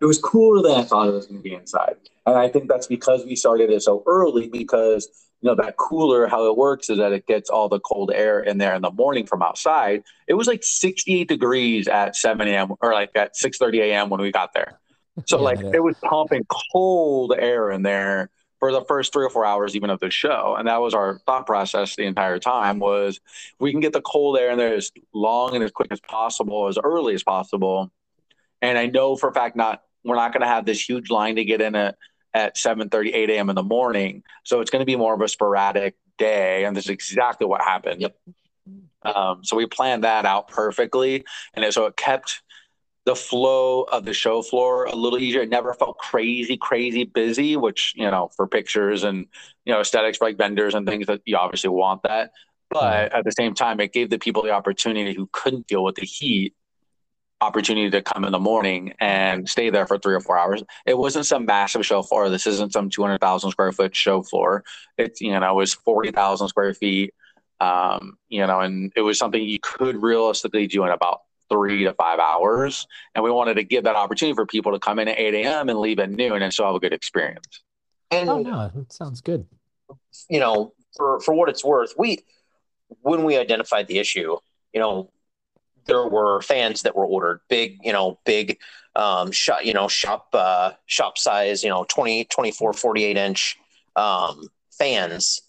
It 0.00 0.04
was 0.04 0.18
cooler 0.18 0.62
than 0.62 0.80
I 0.80 0.84
thought 0.84 1.08
it 1.08 1.12
was 1.12 1.26
going 1.26 1.40
to 1.40 1.42
be 1.42 1.54
inside, 1.54 1.96
and 2.24 2.36
I 2.36 2.48
think 2.48 2.68
that's 2.68 2.86
because 2.86 3.24
we 3.24 3.34
started 3.34 3.70
it 3.70 3.82
so 3.82 4.02
early. 4.06 4.48
Because 4.48 5.08
you 5.40 5.48
know 5.48 5.56
that 5.56 5.76
cooler, 5.76 6.28
how 6.28 6.48
it 6.48 6.56
works 6.56 6.88
is 6.88 6.98
that 6.98 7.12
it 7.12 7.26
gets 7.26 7.50
all 7.50 7.68
the 7.68 7.80
cold 7.80 8.12
air 8.14 8.40
in 8.40 8.58
there 8.58 8.74
in 8.74 8.82
the 8.82 8.92
morning 8.92 9.26
from 9.26 9.42
outside. 9.42 10.02
It 10.28 10.34
was 10.34 10.46
like 10.46 10.62
68 10.62 11.28
degrees 11.28 11.88
at 11.88 12.14
7 12.14 12.46
a.m. 12.46 12.74
or 12.80 12.92
like 12.92 13.10
at 13.16 13.34
6:30 13.36 13.80
a.m. 13.80 14.08
when 14.08 14.20
we 14.20 14.30
got 14.30 14.52
there. 14.54 14.78
So 15.26 15.38
Yeah, 15.38 15.44
like 15.44 15.60
it 15.74 15.82
was 15.82 15.96
pumping 16.04 16.46
cold 16.72 17.34
air 17.36 17.70
in 17.70 17.82
there 17.82 18.30
for 18.60 18.72
the 18.72 18.84
first 18.86 19.12
three 19.12 19.24
or 19.24 19.30
four 19.30 19.44
hours 19.44 19.74
even 19.76 19.90
of 19.90 20.00
the 20.00 20.10
show, 20.10 20.54
and 20.56 20.68
that 20.68 20.80
was 20.80 20.94
our 20.94 21.18
thought 21.26 21.46
process 21.46 21.96
the 21.96 22.04
entire 22.04 22.38
time 22.38 22.78
was 22.78 23.20
we 23.58 23.72
can 23.72 23.80
get 23.80 23.92
the 23.92 24.00
cold 24.02 24.38
air 24.38 24.50
in 24.50 24.58
there 24.58 24.74
as 24.74 24.92
long 25.12 25.54
and 25.56 25.64
as 25.64 25.72
quick 25.72 25.88
as 25.90 26.00
possible, 26.00 26.68
as 26.68 26.78
early 26.82 27.14
as 27.14 27.22
possible. 27.24 27.90
And 28.62 28.78
I 28.78 28.86
know 28.86 29.16
for 29.16 29.28
a 29.28 29.32
fact 29.34 29.56
not 29.56 29.82
we're 30.04 30.16
not 30.16 30.32
going 30.32 30.42
to 30.42 30.48
have 30.48 30.64
this 30.64 30.86
huge 30.86 31.10
line 31.10 31.36
to 31.36 31.44
get 31.44 31.60
in 31.60 31.74
at 31.74 31.96
at 32.34 32.56
7 32.56 32.88
8 32.92 33.30
a.m. 33.30 33.50
in 33.50 33.56
the 33.56 33.62
morning. 33.62 34.22
So 34.44 34.60
it's 34.60 34.70
going 34.70 34.80
to 34.80 34.86
be 34.86 34.96
more 34.96 35.14
of 35.14 35.20
a 35.20 35.28
sporadic 35.28 35.96
day. 36.18 36.64
And 36.64 36.76
this 36.76 36.84
is 36.84 36.90
exactly 36.90 37.46
what 37.46 37.62
happened. 37.62 38.00
Yep. 38.02 38.16
Um, 39.02 39.44
so 39.44 39.56
we 39.56 39.66
planned 39.66 40.04
that 40.04 40.26
out 40.26 40.48
perfectly. 40.48 41.24
And 41.54 41.72
so 41.72 41.86
it 41.86 41.96
kept 41.96 42.42
the 43.06 43.16
flow 43.16 43.82
of 43.84 44.04
the 44.04 44.12
show 44.12 44.42
floor 44.42 44.84
a 44.84 44.94
little 44.94 45.18
easier. 45.18 45.40
It 45.40 45.48
never 45.48 45.72
felt 45.72 45.96
crazy, 45.98 46.58
crazy 46.58 47.04
busy, 47.04 47.56
which, 47.56 47.94
you 47.96 48.10
know, 48.10 48.30
for 48.36 48.46
pictures 48.46 49.04
and, 49.04 49.26
you 49.64 49.72
know, 49.72 49.80
aesthetics 49.80 50.18
for 50.18 50.26
like 50.26 50.36
vendors 50.36 50.74
and 50.74 50.86
things 50.86 51.06
that 51.06 51.22
you 51.24 51.36
obviously 51.36 51.70
want 51.70 52.02
that. 52.02 52.32
But 52.70 53.14
at 53.14 53.24
the 53.24 53.32
same 53.32 53.54
time, 53.54 53.80
it 53.80 53.94
gave 53.94 54.10
the 54.10 54.18
people 54.18 54.42
the 54.42 54.50
opportunity 54.50 55.14
who 55.14 55.28
couldn't 55.32 55.66
deal 55.66 55.82
with 55.82 55.94
the 55.94 56.04
heat 56.04 56.54
opportunity 57.40 57.90
to 57.90 58.02
come 58.02 58.24
in 58.24 58.32
the 58.32 58.38
morning 58.38 58.92
and 59.00 59.48
stay 59.48 59.70
there 59.70 59.86
for 59.86 59.98
three 59.98 60.14
or 60.14 60.20
four 60.20 60.38
hours. 60.38 60.62
It 60.86 60.98
wasn't 60.98 61.26
some 61.26 61.44
massive 61.44 61.86
show 61.86 62.02
floor. 62.02 62.28
This 62.28 62.46
isn't 62.46 62.72
some 62.72 62.90
200,000 62.90 63.50
square 63.50 63.72
foot 63.72 63.94
show 63.94 64.22
floor. 64.22 64.64
It's, 64.96 65.20
you 65.20 65.38
know, 65.38 65.50
it 65.50 65.54
was 65.54 65.74
40,000 65.74 66.48
square 66.48 66.74
feet. 66.74 67.14
Um, 67.60 68.18
you 68.28 68.46
know, 68.46 68.60
and 68.60 68.92
it 68.94 69.02
was 69.02 69.18
something 69.18 69.42
you 69.42 69.58
could 69.60 70.00
realistically 70.00 70.66
do 70.66 70.84
in 70.84 70.90
about 70.90 71.22
three 71.48 71.84
to 71.84 71.94
five 71.94 72.18
hours. 72.18 72.86
And 73.14 73.24
we 73.24 73.30
wanted 73.30 73.54
to 73.54 73.64
give 73.64 73.84
that 73.84 73.96
opportunity 73.96 74.34
for 74.34 74.46
people 74.46 74.72
to 74.72 74.78
come 74.78 74.98
in 74.98 75.08
at 75.08 75.18
8 75.18 75.34
a.m. 75.34 75.68
and 75.68 75.78
leave 75.78 75.98
at 75.98 76.10
noon 76.10 76.42
and 76.42 76.52
still 76.52 76.66
have 76.66 76.74
a 76.74 76.80
good 76.80 76.92
experience. 76.92 77.62
And 78.10 78.28
Oh 78.28 78.38
no, 78.38 78.70
it 78.74 78.92
sounds 78.92 79.20
good. 79.20 79.46
you 80.28 80.40
know, 80.40 80.72
for 80.96 81.20
for 81.20 81.34
what 81.34 81.48
it's 81.48 81.64
worth, 81.64 81.94
we 81.98 82.18
when 83.02 83.24
we 83.24 83.36
identified 83.36 83.86
the 83.86 83.98
issue, 83.98 84.36
you 84.72 84.80
know, 84.80 85.10
there 85.88 86.06
were 86.06 86.40
fans 86.42 86.82
that 86.82 86.94
were 86.94 87.06
ordered 87.06 87.40
big, 87.48 87.80
you 87.82 87.92
know, 87.92 88.20
big 88.24 88.58
um, 88.94 89.32
shop, 89.32 89.64
you 89.64 89.72
know, 89.72 89.88
shop, 89.88 90.28
uh, 90.34 90.72
shop 90.86 91.18
size, 91.18 91.64
you 91.64 91.70
know, 91.70 91.84
20, 91.88 92.26
24, 92.26 92.72
48 92.72 93.16
inch 93.16 93.56
um, 93.96 94.48
fans 94.70 95.40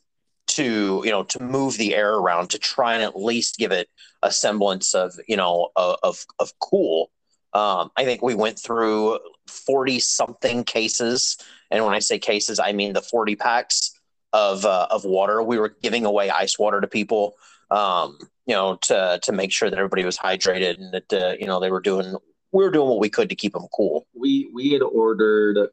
to, 0.48 1.02
you 1.06 1.12
know, 1.12 1.24
to 1.24 1.44
move 1.44 1.78
the 1.78 1.94
air 1.94 2.16
around 2.16 2.50
to 2.50 2.58
try 2.58 2.96
and 2.96 3.04
at 3.04 3.16
least 3.20 3.58
give 3.58 3.72
it 3.72 3.88
a 4.24 4.32
semblance 4.32 4.96
of, 4.96 5.14
you 5.28 5.38
know, 5.38 5.70
of, 5.76 6.26
of 6.40 6.58
cool. 6.60 7.12
Um, 7.54 7.92
I 7.98 8.06
think 8.06 8.22
we 8.22 8.36
went 8.36 8.58
through 8.60 9.20
40 9.48 10.00
something 10.00 10.64
cases. 10.64 11.38
And 11.70 11.86
when 11.86 11.94
I 11.94 12.00
say 12.00 12.18
cases, 12.18 12.60
I 12.60 12.72
mean 12.72 12.94
the 12.94 13.02
40 13.02 13.36
packs 13.36 13.92
of, 14.34 14.66
uh, 14.66 14.88
of 14.90 15.06
water. 15.06 15.42
We 15.44 15.60
were 15.60 15.76
giving 15.82 16.06
away 16.06 16.30
ice 16.30 16.58
water 16.58 16.82
to 16.82 16.88
people 16.88 17.36
um, 17.72 18.18
you 18.50 18.56
know, 18.56 18.78
to 18.82 19.20
to 19.22 19.32
make 19.32 19.52
sure 19.52 19.70
that 19.70 19.78
everybody 19.78 20.04
was 20.04 20.18
hydrated 20.18 20.80
and 20.80 20.92
that 20.92 21.14
uh, 21.14 21.36
you 21.40 21.46
know 21.46 21.60
they 21.60 21.70
were 21.70 21.80
doing 21.80 22.16
we 22.52 22.64
were 22.64 22.72
doing 22.72 22.90
what 22.90 23.00
we 23.00 23.10
could 23.10 23.30
to 23.30 23.36
keep 23.36 23.54
them 23.54 23.68
cool. 23.72 24.08
We 24.16 24.50
we 24.52 24.72
had 24.72 24.82
ordered 24.82 25.70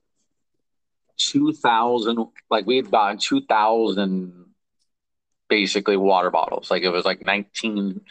two 1.17 1.55
thousand, 1.55 2.19
like 2.51 2.67
we 2.67 2.77
had 2.77 2.91
bought 2.91 3.19
two 3.19 3.41
thousand 3.41 4.45
basically 5.49 5.97
water 5.97 6.31
bottles. 6.31 6.71
Like 6.71 6.83
it 6.83 6.91
was 6.91 7.07
like 7.07 7.25
19, 7.25 8.03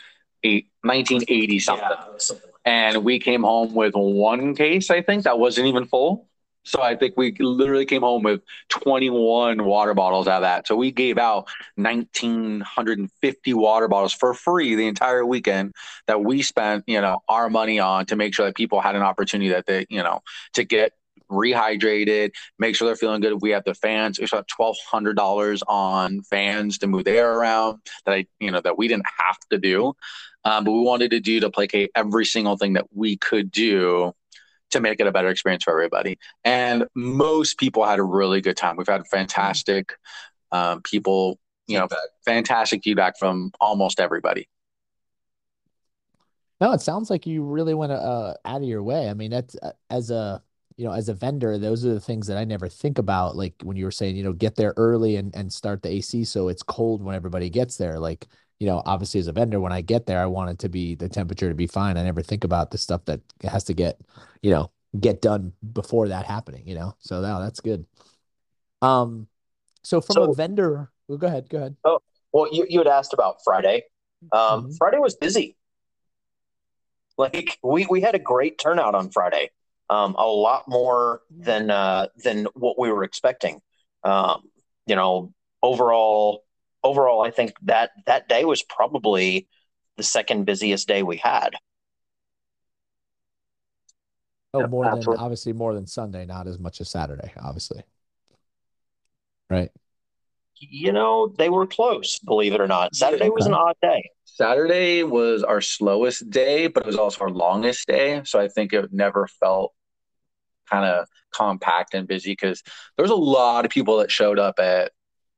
1980 0.42 1.60
something. 1.60 1.86
Yeah, 1.88 2.06
something 2.18 2.50
like 2.50 2.62
and 2.66 3.04
we 3.04 3.20
came 3.20 3.44
home 3.44 3.76
with 3.76 3.94
one 3.94 4.56
case, 4.56 4.90
I 4.90 5.04
think, 5.04 5.26
that 5.26 5.38
wasn't 5.38 5.68
even 5.68 5.86
full. 5.86 6.28
So 6.66 6.82
I 6.82 6.96
think 6.96 7.14
we 7.16 7.36
literally 7.40 7.86
came 7.86 8.02
home 8.02 8.24
with 8.24 8.42
21 8.70 9.64
water 9.64 9.94
bottles 9.94 10.28
out 10.28 10.38
of 10.38 10.42
that. 10.42 10.68
So 10.68 10.76
we 10.76 10.92
gave 10.92 11.18
out 11.18 11.48
1,950 11.76 13.54
water 13.54 13.88
bottles 13.88 14.14
for 14.14 14.34
free 14.34 14.76
the 14.76 14.88
entire 14.88 15.26
weekend 15.26 15.74
that 16.08 16.24
we 16.24 16.42
spent, 16.42 16.84
you 16.88 17.00
know, 17.00 17.20
our 17.30 17.50
money 17.50 17.80
on 17.80 18.08
to 18.08 18.16
make 18.16 18.34
sure 18.34 18.48
that 18.48 18.56
people 18.56 18.82
had 18.82 18.96
an 18.96 19.04
opportunity 19.04 19.52
that 19.52 19.68
they, 19.68 19.86
you 19.90 20.02
know, 20.02 20.22
to 20.54 20.64
get 20.64 20.94
rehydrated, 21.30 22.32
make 22.60 22.76
sure 22.76 22.88
they're 22.88 22.96
feeling 22.96 23.22
good. 23.22 23.42
We 23.42 23.52
have 23.52 23.64
the 23.64 23.74
fans. 23.74 24.20
We 24.20 24.28
spent 24.28 24.48
twelve 24.48 24.78
hundred 24.88 25.16
dollars 25.16 25.64
on 25.68 26.22
fans 26.22 26.78
to 26.80 26.88
move 26.88 27.06
the 27.06 27.12
air 27.12 27.32
around 27.34 27.80
that 28.06 28.14
I, 28.14 28.26
you 28.40 28.52
know, 28.52 28.62
that 28.62 28.78
we 28.78 28.88
didn't 28.88 29.08
have 29.18 29.38
to 29.52 29.58
do, 29.58 29.94
um, 30.44 30.64
but 30.64 30.72
we 30.72 30.82
wanted 30.82 31.12
to 31.12 31.20
do 31.20 31.40
to 31.40 31.50
placate 31.50 31.92
every 31.96 32.26
single 32.26 32.58
thing 32.58 32.74
that 32.74 32.86
we 32.94 33.18
could 33.18 33.52
do 33.52 34.14
to 34.72 34.80
make 34.80 35.00
it 35.00 35.08
a 35.08 35.12
better 35.12 35.30
experience 35.30 35.64
for 35.64 35.72
everybody. 35.72 36.18
And 36.44 36.86
most 36.96 37.58
people 37.58 37.86
had 37.86 38.00
a 38.00 38.04
really 38.04 38.42
good 38.42 38.58
time. 38.58 38.76
We've 38.76 38.88
had 38.88 39.06
fantastic 39.08 39.94
um, 40.52 40.82
people, 40.82 41.40
you 41.68 41.78
know, 41.78 41.88
fantastic 42.26 42.84
feedback 42.84 43.18
from 43.18 43.52
almost 43.60 44.00
everybody. 44.00 44.50
No, 46.62 46.72
it 46.72 46.82
sounds 46.82 47.10
like 47.10 47.26
you 47.26 47.44
really 47.44 47.74
went 47.74 47.92
uh, 47.92 48.36
out 48.46 48.62
of 48.62 48.68
your 48.68 48.82
way. 48.82 49.10
I 49.10 49.14
mean, 49.14 49.32
that's 49.32 49.56
uh, 49.62 49.72
as 49.90 50.10
a 50.10 50.42
you 50.78 50.86
know, 50.86 50.92
as 50.92 51.08
a 51.08 51.14
vendor, 51.14 51.58
those 51.58 51.86
are 51.86 51.94
the 51.94 52.00
things 52.02 52.28
that 52.28 52.38
I 52.38 52.44
never 52.44 52.68
think 52.68 52.98
about. 52.98 53.36
Like 53.36 53.54
when 53.64 53.78
you 53.78 53.86
were 53.86 53.92
saying, 53.92 54.18
you 54.18 54.24
know, 54.24 54.34
get 54.34 54.56
there 54.56 54.74
early 54.76 55.16
and, 55.16 55.34
and 55.36 55.52
start 55.52 55.82
the 55.82 55.90
AC 55.90 56.26
so 56.26 56.50
it's 56.50 56.64
cold 56.64 57.02
when 57.02 57.16
everybody 57.16 57.50
gets 57.50 57.78
there. 57.78 57.98
Like, 57.98 58.28
you 58.60 58.68
know, 58.68 58.82
obviously 58.86 59.20
as 59.20 59.28
a 59.28 59.34
vendor, 59.34 59.60
when 59.60 59.74
I 59.74 59.82
get 59.82 60.06
there, 60.06 60.22
I 60.22 60.26
want 60.28 60.50
it 60.50 60.60
to 60.60 60.70
be 60.70 60.96
the 60.96 61.10
temperature 61.10 61.50
to 61.50 61.56
be 61.56 61.68
fine. 61.68 61.98
I 61.98 62.04
never 62.04 62.22
think 62.22 62.44
about 62.44 62.72
the 62.72 62.78
stuff 62.78 63.04
that 63.06 63.22
has 63.44 63.66
to 63.66 63.74
get, 63.74 64.00
you 64.42 64.52
know, 64.52 64.72
get 64.98 65.22
done 65.22 65.52
before 65.74 66.08
that 66.08 66.26
happening, 66.26 66.64
you 66.66 66.76
know? 66.76 66.96
So 67.00 67.22
now 67.22 67.40
that's 67.40 67.60
good. 67.60 67.86
Um, 68.82 69.28
so 69.84 70.00
from 70.00 70.14
so, 70.14 70.32
a 70.32 70.36
vendor, 70.36 70.90
well, 71.08 71.18
go 71.18 71.28
ahead, 71.28 71.50
go 71.50 71.58
ahead. 71.58 71.76
Oh, 71.84 72.00
well, 72.32 72.48
you, 72.52 72.66
you 72.70 72.80
had 72.80 72.88
asked 72.88 73.14
about 73.14 73.38
Friday. 73.44 73.84
Um, 74.32 74.40
mm-hmm. 74.64 74.72
Friday 74.78 75.00
was 75.00 75.16
busy. 75.16 75.58
Like 77.18 77.58
we, 77.62 77.86
we 77.90 78.02
had 78.02 78.16
a 78.16 78.20
great 78.20 78.58
turnout 78.58 78.96
on 78.96 79.10
Friday. 79.10 79.52
Um, 79.90 80.16
a 80.18 80.26
lot 80.26 80.68
more 80.68 81.22
than, 81.30 81.70
uh, 81.70 82.08
than 82.24 82.48
what 82.54 82.80
we 82.80 82.90
were 82.90 83.04
expecting. 83.04 83.62
Um, 84.04 84.44
you 84.88 84.96
know, 84.96 85.34
overall, 85.62 86.45
overall, 86.86 87.22
I 87.22 87.32
think 87.32 87.54
that 87.64 87.92
that 88.06 88.30
day 88.30 88.46
was 88.46 88.62
probably 88.62 89.48
the 89.98 90.04
second 90.04 90.46
busiest 90.46 90.88
day 90.88 91.04
we 91.04 91.18
had. 91.18 91.52
Oh, 94.54 94.68
more 94.68 94.86
than 94.86 95.18
obviously 95.18 95.52
more 95.52 95.74
than 95.74 95.86
Sunday, 95.86 96.26
not 96.26 96.48
as 96.48 96.60
much 96.60 96.80
as 96.80 96.90
Saturday, 96.90 97.34
obviously. 97.38 97.84
Right. 99.50 99.70
You 100.58 100.94
know, 100.94 101.34
they 101.38 101.50
were 101.50 101.68
close, 101.68 102.20
believe 102.20 102.54
it 102.54 102.62
or 102.62 102.68
not. 102.68 102.96
Saturday 102.96 103.30
was 103.30 103.46
an 103.46 103.54
odd 103.54 103.76
day. 103.82 104.10
Saturday 104.24 105.04
was 105.04 105.44
our 105.44 105.60
slowest 105.60 106.30
day, 106.30 106.68
but 106.68 106.84
it 106.84 106.88
was 106.88 106.96
also 106.96 107.22
our 107.22 107.30
longest 107.30 107.88
day. 107.88 108.22
So 108.24 108.40
I 108.40 108.48
think 108.48 108.72
it 108.72 108.94
never 108.94 109.28
felt 109.28 109.74
kind 110.70 110.86
of 110.86 111.08
compact 111.34 111.94
and 111.94 112.08
busy 112.08 112.32
because 112.32 112.64
there 112.96 113.04
was 113.04 113.12
a 113.12 113.16
lot 113.16 113.66
of 113.66 113.72
people 113.72 113.98
that 113.98 114.10
showed 114.10 114.40
up 114.40 114.60
at 114.60 114.94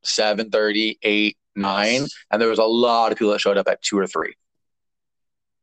7 0.08 0.50
30, 0.50 1.00
8, 1.02 1.38
9, 1.56 2.06
and 2.32 2.42
there 2.42 2.50
was 2.50 2.60
a 2.60 2.64
lot 2.64 3.12
of 3.12 3.18
people 3.18 3.32
that 3.32 3.42
showed 3.42 3.58
up 3.58 3.68
at 3.68 3.82
2 3.82 3.98
or 3.98 4.08
3. 4.08 4.34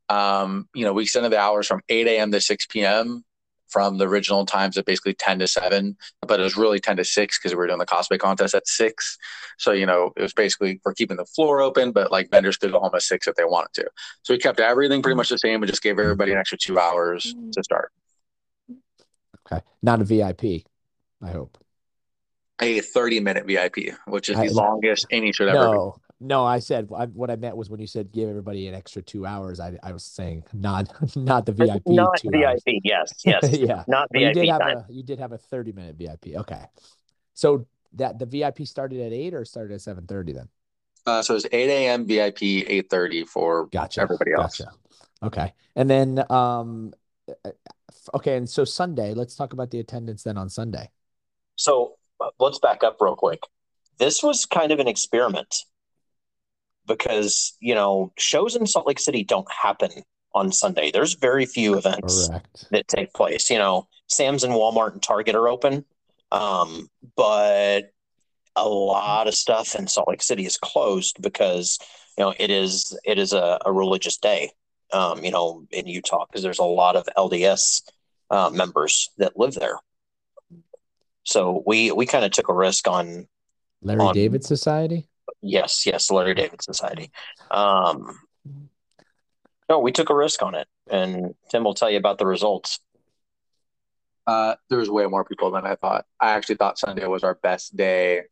Um, 0.09 0.69
you 0.75 0.85
know, 0.85 0.93
we 0.93 1.03
extended 1.03 1.33
the 1.33 1.39
hours 1.39 1.67
from 1.67 1.81
8 1.89 2.07
a.m. 2.07 2.31
to 2.33 2.41
6 2.41 2.67
p.m 2.67 3.25
from 3.75 3.99
the 3.99 4.07
original 4.07 4.47
times 4.47 4.77
of 4.77 4.85
basically 4.85 5.15
10 5.15 5.41
to 5.41 5.49
7 5.49 5.97
but 6.23 6.39
it 6.39 6.43
was 6.45 6.57
really 6.57 6.79
10 6.79 6.97
to 6.99 7.05
6 7.05 7.39
because 7.39 7.53
we 7.53 7.57
were 7.57 7.67
doing 7.67 7.81
the 7.81 7.87
cosplay 7.87 8.19
contest 8.19 8.55
at 8.55 8.69
6 8.69 9.19
so 9.59 9.73
you 9.73 9.85
know 9.85 10.13
it 10.17 10.23
was 10.23 10.33
basically 10.33 10.79
for 10.85 10.95
keeping 10.95 11.17
the 11.17 11.25
floor 11.25 11.61
open 11.61 11.91
but 11.91 12.13
like 12.13 12.31
vendors 12.31 12.57
could 12.57 12.71
go 12.71 12.79
home 12.79 12.95
at 12.95 13.03
6 13.03 13.27
if 13.27 13.35
they 13.35 13.45
wanted 13.45 13.73
to. 13.75 13.91
So 14.23 14.33
we 14.35 14.39
kept 14.39 14.61
everything 14.61 15.03
pretty 15.03 15.17
much 15.17 15.29
the 15.29 15.39
same 15.39 15.63
and 15.63 15.69
just 15.69 15.83
gave 15.83 15.99
everybody 15.99 16.31
an 16.31 16.39
extra 16.39 16.57
two 16.57 16.79
hours 16.79 17.35
to 17.53 17.65
start. 17.65 17.91
Okay. 19.47 19.61
Not 19.83 20.01
a 20.01 20.05
vip 20.05 20.45
i 21.23 21.31
hope 21.31 21.59
a 22.61 22.81
30 22.81 23.21
minute 23.21 23.47
vip 23.47 23.77
which 24.07 24.29
is 24.29 24.37
the 24.37 24.45
I, 24.45 24.49
longest 24.49 25.07
any 25.11 25.33
should 25.33 25.49
ever 25.49 25.59
no, 25.59 26.01
no, 26.25 26.45
I 26.45 26.59
said 26.59 26.89
I, 26.97 27.07
what 27.07 27.31
I 27.31 27.37
meant 27.37 27.57
was 27.57 27.69
when 27.69 27.81
you 27.81 27.87
said 27.87 28.13
give 28.13 28.29
everybody 28.29 28.67
an 28.69 28.75
extra 28.75 29.03
two 29.03 29.27
hours. 29.27 29.61
I, 29.61 29.77
I 29.83 29.93
was 29.93 30.05
saying 30.05 30.45
not 30.53 30.89
not 31.17 31.45
the 31.45 31.53
VIP. 31.53 31.83
Not 31.87 32.21
VIP. 32.23 32.45
Hours. 32.45 32.63
Yes, 32.83 33.13
yes. 33.25 33.51
yeah, 33.51 33.85
not 33.87 34.09
VIP. 34.13 34.37
You 34.37 34.43
did 34.43 34.49
have 34.49 34.61
time. 34.61 34.85
a 34.89 34.93
you 34.93 35.03
did 35.03 35.19
have 35.19 35.33
a 35.33 35.39
thirty 35.39 35.73
minute 35.73 35.97
VIP. 35.97 36.37
Okay, 36.37 36.63
so 37.35 37.67
that 37.95 38.19
the 38.19 38.27
VIP 38.27 38.67
started 38.67 39.01
at 39.01 39.13
eight 39.13 39.35
or 39.35 39.45
started 39.45 39.75
at 39.75 39.83
seven 39.83 40.07
thirty 40.07 40.33
then. 40.33 40.49
Uh, 41.07 41.21
so 41.21 41.35
it's 41.35 41.47
eight 41.53 41.69
a.m. 41.69 42.07
VIP, 42.07 42.43
eight 42.43 42.89
thirty 42.89 43.25
for 43.25 43.67
gotcha. 43.67 44.01
everybody 44.01 44.33
else. 44.33 44.59
Gotcha. 44.59 44.73
Okay, 45.23 45.53
and 45.77 45.91
then 45.91 46.25
um, 46.31 46.95
uh, 47.45 47.51
okay, 48.15 48.37
and 48.37 48.49
so 48.49 48.65
Sunday. 48.65 49.15
Let's 49.15 49.37
talk 49.37 49.53
about 49.53 49.71
the 49.71 49.81
attendance 49.81 50.23
then 50.23 50.39
on 50.39 50.49
Sunday. 50.49 50.91
So 51.57 51.85
uh, 51.87 52.04
let's 52.39 52.59
back 52.59 52.83
up 52.83 52.99
real 53.01 53.17
quick. 53.17 53.41
This 53.99 54.23
was 54.23 54.45
kind 54.45 54.73
of 54.73 54.81
an 54.81 54.89
experiment 54.89 55.55
because 56.87 57.57
you 57.61 57.75
know 57.75 58.13
shows 58.19 58.57
in 58.57 58.67
Salt 58.67 58.87
Lake 58.87 58.99
City 58.99 59.25
don't 59.25 59.51
happen 59.51 59.91
on 60.35 60.53
Sunday. 60.53 60.91
There's 60.91 61.15
very 61.15 61.47
few 61.47 61.77
events 61.77 62.29
Correct. 62.29 62.67
that 62.71 62.89
take 62.89 63.13
place. 63.13 63.51
You 63.51 63.59
know, 63.59 63.89
Sam's 64.09 64.45
and 64.45 64.53
Walmart 64.53 64.93
and 64.93 65.03
Target 65.03 65.35
are 65.35 65.49
open, 65.49 65.85
um, 66.33 66.89
but 67.17 67.93
a 68.57 68.69
lot 68.69 69.27
of 69.27 69.35
stuff 69.35 69.75
in 69.75 69.87
Salt 69.87 70.09
Lake 70.09 70.23
City 70.23 70.47
is 70.47 70.57
closed 70.57 71.21
because 71.21 71.79
you 72.19 72.25
know 72.25 72.35
it 72.39 72.51
is 72.51 72.99
it 73.05 73.19
is 73.19 73.33
a, 73.33 73.59
a 73.65 73.73
religious 73.73 74.17
day. 74.17 74.51
Um, 74.93 75.25
you 75.25 75.31
know, 75.31 75.67
in 75.73 75.89
Utah 75.89 76.27
because 76.27 76.43
there's 76.43 76.61
a 76.61 76.65
lot 76.65 76.95
of 76.95 77.09
LDS 77.17 77.83
uh, 78.31 78.51
members 78.51 79.11
that 79.19 79.37
live 79.37 79.55
there. 79.55 79.79
So 81.25 81.63
we 81.67 81.91
we 81.91 82.07
kind 82.07 82.25
of 82.25 82.31
took 82.31 82.49
a 82.49 82.55
risk 82.55 82.87
on 82.87 83.27
Larry 83.83 84.01
on, 84.01 84.15
David 84.15 84.45
Society. 84.45 85.09
Yes, 85.43 85.85
yes, 85.87 86.11
Larry 86.11 86.35
David 86.35 86.63
Society. 86.63 87.11
Um, 87.51 88.19
no, 89.69 89.79
we 89.79 89.93
took 89.93 90.11
a 90.11 90.15
risk 90.15 90.43
on 90.43 90.55
it, 90.55 90.69
and 90.91 91.35
Tim 91.51 91.65
will 91.65 91.75
tell 91.75 91.91
you 91.91 91.99
about 91.99 92.19
the 92.19 92.27
results. 92.27 92.81
Uh, 94.27 94.55
there 94.71 94.79
was 94.79 94.91
way 94.91 95.07
more 95.07 95.25
people 95.25 95.51
than 95.51 95.67
I 95.67 95.75
thought. 95.75 96.07
I 96.21 96.33
actually 96.33 96.57
thought 96.57 96.79
Sunday 96.79 97.07
was 97.07 97.25
our 97.25 97.35
best 97.35 97.77
day 97.77 98.23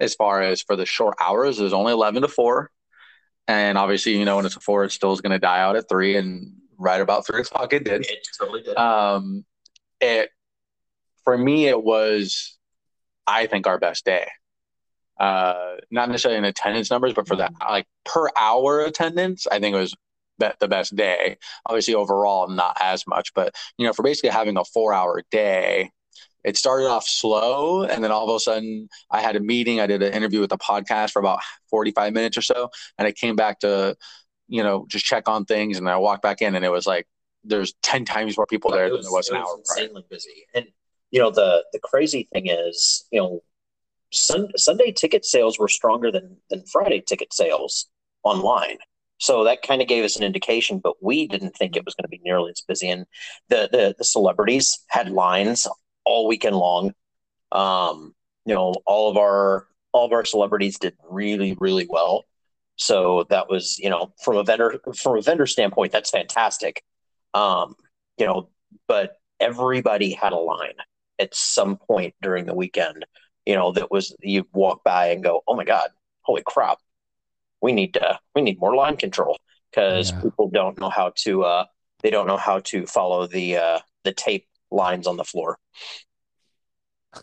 as 0.00 0.14
far 0.14 0.42
as 0.42 0.62
for 0.62 0.76
the 0.76 0.86
short 0.86 1.16
hours. 1.20 1.58
It 1.58 1.64
was 1.64 1.72
only 1.72 1.92
11 1.92 2.22
to 2.22 2.28
4. 2.28 2.70
And 3.46 3.78
obviously, 3.78 4.16
you 4.16 4.24
know, 4.24 4.36
when 4.36 4.46
it's 4.46 4.56
a 4.56 4.60
4, 4.60 4.84
it 4.84 4.92
still 4.92 5.12
is 5.12 5.20
going 5.20 5.32
to 5.32 5.38
die 5.38 5.60
out 5.60 5.76
at 5.76 5.88
3. 5.88 6.16
And 6.16 6.52
right 6.78 7.00
about 7.00 7.26
3 7.26 7.40
o'clock, 7.40 7.72
it 7.72 7.84
did. 7.84 8.06
It 8.06 8.26
totally 8.38 8.62
did. 8.62 8.76
Um, 8.76 9.44
it, 10.00 10.30
for 11.28 11.36
me, 11.36 11.66
it 11.66 11.82
was, 11.82 12.56
I 13.26 13.46
think, 13.46 13.66
our 13.66 13.78
best 13.78 14.04
day 14.04 14.26
uh, 15.18 15.76
not 15.90 16.08
necessarily 16.08 16.38
in 16.38 16.44
attendance 16.44 16.90
numbers, 16.90 17.12
but 17.12 17.26
for 17.26 17.36
that 17.36 17.52
like 17.60 17.86
per 18.04 18.28
hour 18.38 18.80
attendance, 18.80 19.46
I 19.46 19.58
think 19.58 19.74
it 19.74 19.78
was 19.78 19.94
be- 20.38 20.48
the 20.60 20.68
best 20.68 20.94
day. 20.94 21.36
Obviously, 21.66 21.94
overall, 21.94 22.48
not 22.48 22.76
as 22.80 23.06
much, 23.06 23.34
but 23.34 23.54
you 23.76 23.86
know, 23.86 23.92
for 23.92 24.02
basically 24.02 24.30
having 24.30 24.56
a 24.56 24.64
four 24.64 24.92
hour 24.92 25.22
day, 25.30 25.90
it 26.44 26.56
started 26.56 26.86
off 26.86 27.06
slow 27.06 27.82
and 27.82 28.02
then 28.02 28.12
all 28.12 28.30
of 28.30 28.36
a 28.36 28.40
sudden 28.40 28.88
I 29.10 29.20
had 29.20 29.34
a 29.34 29.40
meeting. 29.40 29.80
I 29.80 29.88
did 29.88 30.02
an 30.02 30.12
interview 30.12 30.40
with 30.40 30.50
the 30.50 30.58
podcast 30.58 31.10
for 31.10 31.18
about 31.18 31.40
45 31.68 32.12
minutes 32.12 32.38
or 32.38 32.42
so. 32.42 32.70
And 32.96 33.08
I 33.08 33.12
came 33.12 33.34
back 33.34 33.58
to, 33.60 33.96
you 34.46 34.62
know, 34.62 34.86
just 34.88 35.04
check 35.04 35.28
on 35.28 35.46
things. 35.46 35.78
And 35.78 35.88
I 35.88 35.96
walked 35.96 36.22
back 36.22 36.40
in 36.40 36.54
and 36.54 36.64
it 36.64 36.70
was 36.70 36.86
like, 36.86 37.08
there's 37.42 37.74
10 37.82 38.04
times 38.04 38.36
more 38.36 38.46
people 38.46 38.70
there 38.70 38.84
was, 38.84 38.92
than 38.92 39.02
there 39.02 39.12
was 39.12 39.28
an 39.30 39.38
was 39.38 39.48
hour 39.48 39.58
insanely 39.58 40.02
prior. 40.02 40.08
busy. 40.08 40.46
And, 40.54 40.66
you 41.10 41.20
know, 41.20 41.30
the, 41.30 41.64
the 41.72 41.78
crazy 41.78 42.28
thing 42.32 42.48
is, 42.48 43.06
you 43.10 43.20
know, 43.20 43.42
sun, 44.12 44.48
Sunday 44.56 44.92
ticket 44.92 45.24
sales 45.24 45.58
were 45.58 45.68
stronger 45.68 46.10
than, 46.10 46.36
than 46.50 46.64
Friday 46.66 47.00
ticket 47.00 47.32
sales 47.32 47.88
online. 48.22 48.78
So 49.18 49.44
that 49.44 49.62
kind 49.62 49.82
of 49.82 49.88
gave 49.88 50.04
us 50.04 50.16
an 50.16 50.22
indication, 50.22 50.78
but 50.78 51.02
we 51.02 51.26
didn't 51.26 51.56
think 51.56 51.76
it 51.76 51.84
was 51.84 51.94
going 51.94 52.04
to 52.04 52.08
be 52.08 52.20
nearly 52.24 52.52
as 52.52 52.60
busy. 52.60 52.88
And 52.88 53.04
the 53.48 53.68
the, 53.70 53.94
the 53.98 54.04
celebrities 54.04 54.78
had 54.88 55.10
lines 55.10 55.66
all 56.04 56.28
weekend 56.28 56.56
long. 56.56 56.92
Um, 57.50 58.14
you 58.44 58.54
know, 58.54 58.74
all 58.86 59.10
of 59.10 59.16
our 59.16 59.66
all 59.92 60.06
of 60.06 60.12
our 60.12 60.24
celebrities 60.24 60.78
did 60.78 60.94
really 61.10 61.56
really 61.60 61.86
well. 61.90 62.26
So 62.76 63.26
that 63.30 63.48
was 63.50 63.78
you 63.80 63.90
know 63.90 64.14
from 64.22 64.36
a 64.36 64.44
vendor 64.44 64.78
from 64.96 65.18
a 65.18 65.22
vendor 65.22 65.46
standpoint, 65.46 65.90
that's 65.90 66.10
fantastic. 66.10 66.84
Um, 67.34 67.74
you 68.18 68.26
know, 68.26 68.50
but 68.86 69.16
everybody 69.40 70.12
had 70.12 70.32
a 70.32 70.36
line 70.36 70.74
at 71.18 71.34
some 71.34 71.76
point 71.76 72.14
during 72.22 72.46
the 72.46 72.54
weekend. 72.54 73.04
You 73.46 73.54
know, 73.54 73.72
that 73.72 73.90
was 73.90 74.14
you 74.20 74.46
walk 74.52 74.84
by 74.84 75.08
and 75.08 75.22
go, 75.22 75.42
oh 75.48 75.56
my 75.56 75.64
god, 75.64 75.88
holy 76.22 76.42
crap, 76.44 76.78
we 77.60 77.72
need 77.72 77.94
to 77.94 78.18
we 78.34 78.42
need 78.42 78.60
more 78.60 78.74
line 78.74 78.96
control 78.96 79.38
because 79.70 80.10
yeah. 80.10 80.20
people 80.20 80.50
don't 80.50 80.78
know 80.78 80.90
how 80.90 81.12
to 81.16 81.44
uh, 81.44 81.64
they 82.02 82.10
don't 82.10 82.26
know 82.26 82.36
how 82.36 82.60
to 82.60 82.86
follow 82.86 83.26
the 83.26 83.56
uh, 83.56 83.78
the 84.04 84.12
tape 84.12 84.46
lines 84.70 85.06
on 85.06 85.16
the 85.16 85.24
floor. 85.24 85.58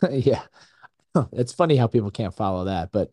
yeah, 0.11 0.41
it's 1.33 1.53
funny 1.53 1.75
how 1.75 1.87
people 1.87 2.11
can't 2.11 2.33
follow 2.33 2.65
that, 2.65 2.91
but 2.91 3.11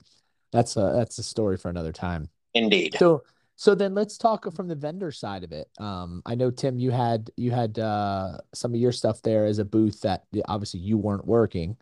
that's 0.53 0.77
a 0.77 0.93
that's 0.97 1.19
a 1.19 1.23
story 1.23 1.57
for 1.57 1.69
another 1.69 1.93
time. 1.93 2.29
Indeed. 2.55 2.97
So 2.99 3.23
so 3.57 3.75
then 3.75 3.95
let's 3.95 4.19
talk 4.19 4.53
from 4.55 4.69
the 4.69 4.75
vendor 4.75 5.13
side 5.13 5.45
of 5.45 5.53
it. 5.53 5.69
Um, 5.79 6.23
I 6.27 6.35
know 6.35 6.51
Tim, 6.51 6.79
you 6.79 6.91
had 6.91 7.31
you 7.37 7.51
had 7.51 7.79
uh, 7.79 8.39
some 8.55 8.75
of 8.75 8.81
your 8.81 8.93
stuff 8.93 9.23
there 9.23 9.45
as 9.45 9.59
a 9.59 9.65
booth 9.65 10.01
that 10.03 10.25
obviously 10.47 10.81
you 10.81 10.99
weren't 10.99 11.27
working, 11.27 11.77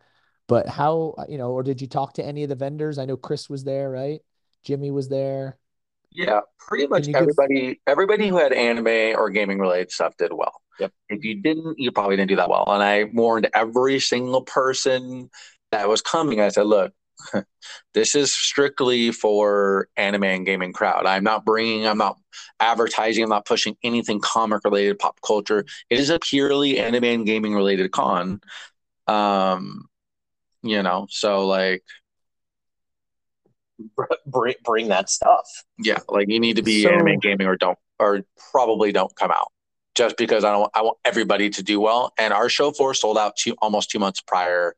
but 0.49 0.69
how 0.69 1.15
you 1.29 1.39
know, 1.39 1.50
or 1.50 1.62
did 1.62 1.81
you 1.81 1.87
talk 1.87 2.15
to 2.15 2.25
any 2.25 2.43
of 2.43 2.49
the 2.49 2.55
vendors? 2.55 2.99
I 2.99 3.05
know 3.05 3.17
Chris 3.17 3.49
was 3.49 3.65
there, 3.65 3.91
right? 3.91 4.21
Jimmy 4.65 4.91
was 4.91 5.09
there. 5.09 5.59
Yeah, 6.12 6.41
pretty 6.59 6.89
much 6.89 7.09
everybody 7.09 7.67
give... 7.67 7.77
everybody 7.87 8.29
who 8.29 8.37
had 8.37 8.53
anime 8.53 9.17
or 9.17 9.31
gaming 9.31 9.59
related 9.59 9.93
stuff 9.93 10.17
did 10.17 10.33
well. 10.33 10.61
Yep. 10.81 10.93
If 11.09 11.25
you 11.25 11.41
didn't, 11.41 11.79
you 11.79 11.93
probably 11.93 12.17
didn't 12.17 12.31
do 12.31 12.37
that 12.37 12.50
well. 12.50 12.65
And 12.67 12.83
I 12.83 13.05
warned 13.05 13.49
every 13.55 14.00
single 14.00 14.43
person 14.43 15.31
that 15.71 15.89
was 15.89 16.03
coming. 16.03 16.41
I 16.41 16.49
said, 16.49 16.67
look, 16.67 16.93
this 17.95 18.15
is 18.15 18.33
strictly 18.33 19.12
for 19.12 19.89
anime 19.97 20.25
and 20.25 20.47
gaming 20.47 20.73
crowd. 20.73 21.07
I'm 21.07 21.25
not 21.25 21.45
bringing, 21.45 21.87
I'm 21.87 21.99
not 21.99 22.19
advertising, 22.59 23.25
I'm 23.25 23.31
not 23.31 23.47
pushing 23.47 23.77
anything 23.83 24.21
comic 24.21 24.62
related, 24.65 24.99
pop 24.99 25.21
culture. 25.27 25.65
It 25.89 25.99
is 25.99 26.11
a 26.11 26.19
purely 26.19 26.79
anime 26.79 27.05
and 27.05 27.27
gaming 27.27 27.55
related 27.55 27.91
con. 27.93 28.41
Um, 29.07 29.89
you 30.62 30.83
know, 30.83 31.07
so 31.11 31.47
like 31.47 31.83
bring 34.27 34.55
bring 34.65 34.89
that 34.89 35.11
stuff. 35.11 35.47
Yeah, 35.79 35.99
like 36.09 36.29
you 36.29 36.41
need 36.41 36.57
to 36.57 36.62
be 36.62 36.83
so, 36.83 36.91
anime 36.91 37.19
gaming 37.19 37.47
or 37.47 37.57
don't 37.57 37.79
or 37.99 38.23
probably 38.53 38.93
don't 38.93 39.15
come 39.17 39.31
out. 39.31 39.53
Just 39.95 40.17
because 40.17 40.45
I 40.45 40.53
don't 40.53 40.71
I 40.75 40.83
want 40.83 40.99
everybody 41.05 41.50
to 41.50 41.62
do 41.62 41.81
well. 41.81 42.12
And 42.19 42.33
our 42.33 42.49
show 42.49 42.71
floor 42.71 42.95
sold 42.95 43.19
out 43.19 43.37
two 43.37 43.55
almost 43.61 43.91
two 43.91 43.99
months 43.99 44.21
prior 44.21 44.75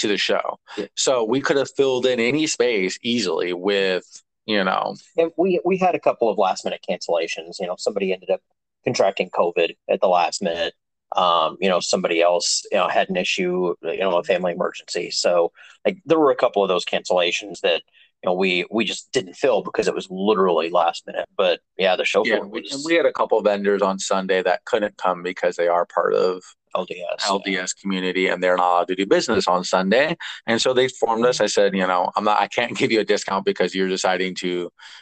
to 0.00 0.08
the 0.08 0.16
show. 0.16 0.58
Yeah. 0.76 0.86
So 0.94 1.24
we 1.24 1.40
could 1.40 1.56
have 1.56 1.70
filled 1.76 2.06
in 2.06 2.20
any 2.20 2.46
space 2.46 2.98
easily 3.02 3.52
with, 3.52 4.04
you 4.46 4.62
know. 4.64 4.96
And 5.16 5.30
we 5.36 5.60
we 5.64 5.78
had 5.78 5.94
a 5.94 6.00
couple 6.00 6.28
of 6.28 6.38
last 6.38 6.64
minute 6.64 6.84
cancellations. 6.88 7.60
You 7.60 7.66
know, 7.66 7.76
somebody 7.78 8.12
ended 8.12 8.30
up 8.30 8.40
contracting 8.84 9.30
COVID 9.30 9.76
at 9.88 10.00
the 10.00 10.08
last 10.08 10.42
minute. 10.42 10.74
Um, 11.16 11.56
you 11.60 11.68
know, 11.68 11.80
somebody 11.80 12.22
else, 12.22 12.62
you 12.70 12.78
know, 12.78 12.88
had 12.88 13.10
an 13.10 13.16
issue, 13.16 13.74
you 13.82 13.98
know, 13.98 14.16
a 14.18 14.22
family 14.22 14.52
emergency. 14.52 15.10
So 15.10 15.50
like 15.84 15.98
there 16.06 16.20
were 16.20 16.30
a 16.30 16.36
couple 16.36 16.62
of 16.62 16.68
those 16.68 16.84
cancellations 16.84 17.60
that 17.60 17.82
you 18.22 18.28
know, 18.28 18.34
we 18.34 18.66
we 18.70 18.84
just 18.84 19.10
didn't 19.12 19.34
fill 19.34 19.62
because 19.62 19.88
it 19.88 19.94
was 19.94 20.06
literally 20.10 20.68
last 20.70 21.06
minute. 21.06 21.26
But 21.36 21.60
yeah, 21.78 21.96
the 21.96 22.04
show 22.04 22.24
yeah, 22.24 22.40
we, 22.40 22.68
and 22.70 22.82
we 22.84 22.94
had 22.94 23.06
a 23.06 23.12
couple 23.12 23.38
of 23.38 23.44
vendors 23.44 23.82
on 23.82 23.98
Sunday 23.98 24.42
that 24.42 24.64
couldn't 24.66 24.98
come 24.98 25.22
because 25.22 25.56
they 25.56 25.68
are 25.68 25.86
part 25.86 26.14
of 26.14 26.42
LDS 26.74 27.20
LDS 27.20 27.46
yeah. 27.46 27.66
community 27.80 28.28
and 28.28 28.42
they're 28.42 28.56
not 28.56 28.72
allowed 28.72 28.88
to 28.88 28.94
do 28.94 29.06
business 29.06 29.46
on 29.48 29.64
Sunday. 29.64 30.16
And 30.46 30.60
so 30.60 30.72
they 30.72 30.88
formed 30.88 31.24
us. 31.26 31.40
I 31.40 31.46
said, 31.46 31.74
you 31.74 31.86
know, 31.86 32.10
I'm 32.16 32.24
not 32.24 32.40
I 32.40 32.48
can't 32.48 32.76
give 32.76 32.92
you 32.92 33.00
a 33.00 33.04
discount 33.04 33.44
because 33.44 33.74
you're 33.74 33.88
deciding 33.88 34.34
to, 34.36 34.48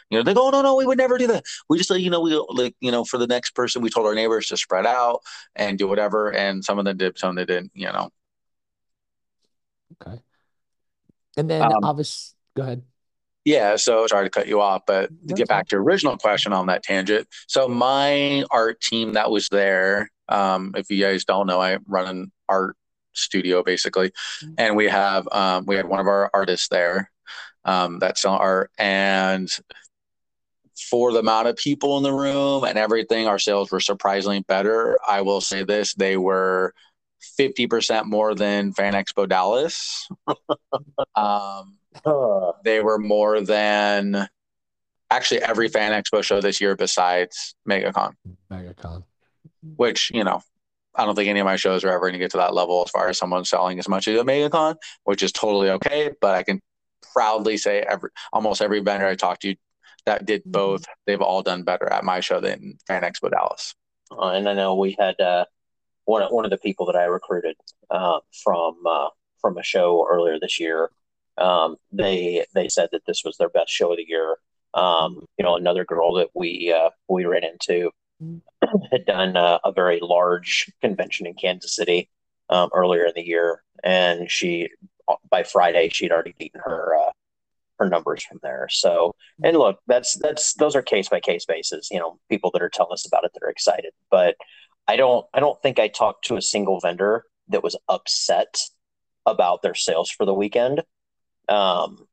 you 0.09 0.17
know, 0.17 0.23
they 0.23 0.33
go, 0.33 0.47
oh, 0.47 0.49
no, 0.49 0.61
no, 0.61 0.75
we 0.75 0.85
would 0.85 0.97
never 0.97 1.17
do 1.17 1.27
that. 1.27 1.43
We 1.69 1.77
just 1.77 1.89
like, 1.89 2.01
you 2.01 2.09
know, 2.09 2.21
we 2.21 2.35
like, 2.49 2.75
you 2.79 2.91
know, 2.91 3.03
for 3.03 3.17
the 3.17 3.27
next 3.27 3.51
person, 3.51 3.81
we 3.81 3.89
told 3.89 4.07
our 4.07 4.15
neighbors 4.15 4.47
to 4.47 4.57
spread 4.57 4.85
out 4.85 5.21
and 5.55 5.77
do 5.77 5.87
whatever. 5.87 6.31
And 6.31 6.63
some 6.63 6.79
of 6.79 6.85
them 6.85 6.97
did, 6.97 7.17
some 7.17 7.31
of 7.31 7.35
them 7.35 7.45
didn't, 7.45 7.71
you 7.73 7.87
know. 7.87 8.09
Okay. 10.01 10.19
And 11.37 11.49
then 11.49 11.61
um, 11.61 11.83
obviously 11.83 12.35
go 12.55 12.63
ahead. 12.63 12.83
Yeah, 13.45 13.77
so 13.77 14.05
sorry 14.05 14.25
to 14.25 14.29
cut 14.29 14.47
you 14.47 14.59
off, 14.61 14.83
but 14.85 15.09
to 15.27 15.33
get 15.33 15.47
back 15.47 15.69
to 15.69 15.75
your 15.75 15.83
original 15.83 16.17
question 16.17 16.53
on 16.53 16.67
that 16.67 16.83
tangent. 16.83 17.27
So 17.47 17.67
my 17.67 18.43
art 18.51 18.81
team 18.81 19.13
that 19.13 19.31
was 19.31 19.47
there, 19.49 20.11
um, 20.29 20.73
if 20.75 20.89
you 20.89 21.03
guys 21.03 21.25
don't 21.25 21.47
know, 21.47 21.61
I 21.61 21.77
run 21.87 22.07
an 22.07 22.31
art 22.47 22.75
studio 23.13 23.63
basically, 23.63 24.09
mm-hmm. 24.09 24.53
and 24.57 24.75
we 24.75 24.87
have 24.87 25.27
um, 25.31 25.65
we 25.65 25.75
had 25.75 25.87
one 25.87 25.99
of 25.99 26.07
our 26.07 26.29
artists 26.33 26.67
there 26.69 27.11
um, 27.65 27.99
that's 27.99 28.25
art, 28.25 28.71
and 28.77 29.49
for 30.89 31.11
the 31.11 31.19
amount 31.19 31.47
of 31.47 31.55
people 31.57 31.97
in 31.97 32.03
the 32.03 32.13
room 32.13 32.63
and 32.63 32.77
everything, 32.77 33.27
our 33.27 33.39
sales 33.39 33.71
were 33.71 33.81
surprisingly 33.81 34.41
better. 34.47 34.97
I 35.07 35.21
will 35.21 35.41
say 35.41 35.63
this: 35.63 35.93
they 35.93 36.17
were 36.17 36.73
50% 37.39 38.05
more 38.05 38.35
than 38.35 38.73
Fan 38.73 38.93
Expo 38.93 39.27
Dallas. 39.27 40.07
um, 41.15 41.77
they 42.63 42.81
were 42.81 42.97
more 42.97 43.41
than 43.41 44.27
actually 45.09 45.41
every 45.41 45.67
Fan 45.67 45.91
Expo 45.91 46.23
show 46.23 46.41
this 46.41 46.61
year 46.61 46.75
besides 46.75 47.55
MegaCon. 47.67 48.13
MegaCon. 48.51 49.03
Which, 49.61 50.11
you 50.13 50.23
know, 50.23 50.41
I 50.95 51.05
don't 51.05 51.15
think 51.15 51.29
any 51.29 51.39
of 51.39 51.45
my 51.45 51.55
shows 51.55 51.83
are 51.83 51.89
ever 51.89 52.01
going 52.01 52.13
to 52.13 52.19
get 52.19 52.31
to 52.31 52.37
that 52.37 52.53
level 52.53 52.83
as 52.85 52.91
far 52.91 53.09
as 53.09 53.17
someone 53.17 53.45
selling 53.45 53.79
as 53.79 53.87
much 53.87 54.07
as 54.07 54.21
MegaCon, 54.21 54.75
which 55.03 55.23
is 55.23 55.31
totally 55.31 55.69
okay. 55.71 56.11
But 56.19 56.35
I 56.35 56.43
can 56.43 56.59
proudly 57.13 57.57
say 57.57 57.81
every 57.81 58.09
almost 58.33 58.61
every 58.61 58.79
vendor 58.79 59.07
I 59.07 59.15
talked 59.15 59.41
to 59.43 59.55
that 60.05 60.25
did 60.25 60.41
mm-hmm. 60.41 60.51
both, 60.51 60.85
they've 61.05 61.21
all 61.21 61.41
done 61.41 61.63
better 61.63 61.91
at 61.91 62.03
my 62.03 62.19
show 62.19 62.39
than 62.39 62.77
Fan 62.87 63.03
Expo 63.03 63.29
Dallas. 63.29 63.75
Uh, 64.11 64.29
and 64.29 64.49
I 64.49 64.53
know 64.53 64.75
we 64.75 64.95
had 64.97 65.19
uh, 65.19 65.45
one 66.05 66.23
one 66.33 66.45
of 66.45 66.51
the 66.51 66.57
people 66.57 66.85
that 66.87 66.95
I 66.95 67.05
recruited 67.05 67.55
uh, 67.89 68.19
from 68.43 68.75
uh, 68.85 69.09
from 69.39 69.57
a 69.57 69.63
show 69.63 70.07
earlier 70.09 70.39
this 70.39 70.59
year. 70.59 70.89
Um, 71.37 71.77
they 71.91 72.45
they 72.53 72.67
said 72.67 72.89
that 72.91 73.05
this 73.05 73.21
was 73.23 73.37
their 73.37 73.49
best 73.49 73.71
show 73.71 73.91
of 73.91 73.97
the 73.97 74.05
year. 74.07 74.37
Um, 74.73 75.25
you 75.37 75.43
know, 75.45 75.55
another 75.55 75.85
girl 75.85 76.13
that 76.15 76.29
we 76.33 76.73
uh, 76.75 76.89
we 77.07 77.25
ran 77.25 77.43
into 77.43 77.91
had 78.91 79.05
done 79.05 79.35
a, 79.35 79.59
a, 79.63 79.71
very 79.71 79.99
large 80.01 80.71
convention 80.81 81.25
in 81.25 81.33
Kansas 81.33 81.75
City 81.75 82.09
um, 82.49 82.69
earlier 82.73 83.05
in 83.05 83.13
the 83.15 83.25
year, 83.25 83.63
and 83.83 84.29
she 84.29 84.69
by 85.29 85.43
Friday 85.43 85.89
she'd 85.89 86.11
already 86.11 86.35
beaten 86.37 86.61
her 86.63 86.95
uh, 86.95 87.11
her 87.79 87.87
numbers 87.87 88.23
from 88.23 88.39
there. 88.43 88.67
So, 88.69 89.15
and 89.43 89.57
look, 89.57 89.79
that's 89.87 90.17
that's 90.19 90.53
those 90.55 90.75
are 90.75 90.81
case 90.81 91.09
by 91.09 91.19
case 91.19 91.45
basis. 91.45 91.89
You 91.91 91.99
know, 91.99 92.19
people 92.29 92.51
that 92.51 92.61
are 92.61 92.69
telling 92.69 92.93
us 92.93 93.07
about 93.07 93.23
it 93.23 93.31
that 93.33 93.43
are 93.43 93.49
excited, 93.49 93.93
but 94.11 94.35
I 94.87 94.97
don't 94.97 95.25
I 95.33 95.39
don't 95.39 95.61
think 95.61 95.79
I 95.79 95.87
talked 95.87 96.25
to 96.25 96.35
a 96.35 96.41
single 96.41 96.79
vendor 96.79 97.23
that 97.47 97.63
was 97.63 97.77
upset 97.87 98.59
about 99.25 99.61
their 99.61 99.75
sales 99.75 100.11
for 100.11 100.25
the 100.25 100.33
weekend. 100.33 100.83
Um, 101.47 102.07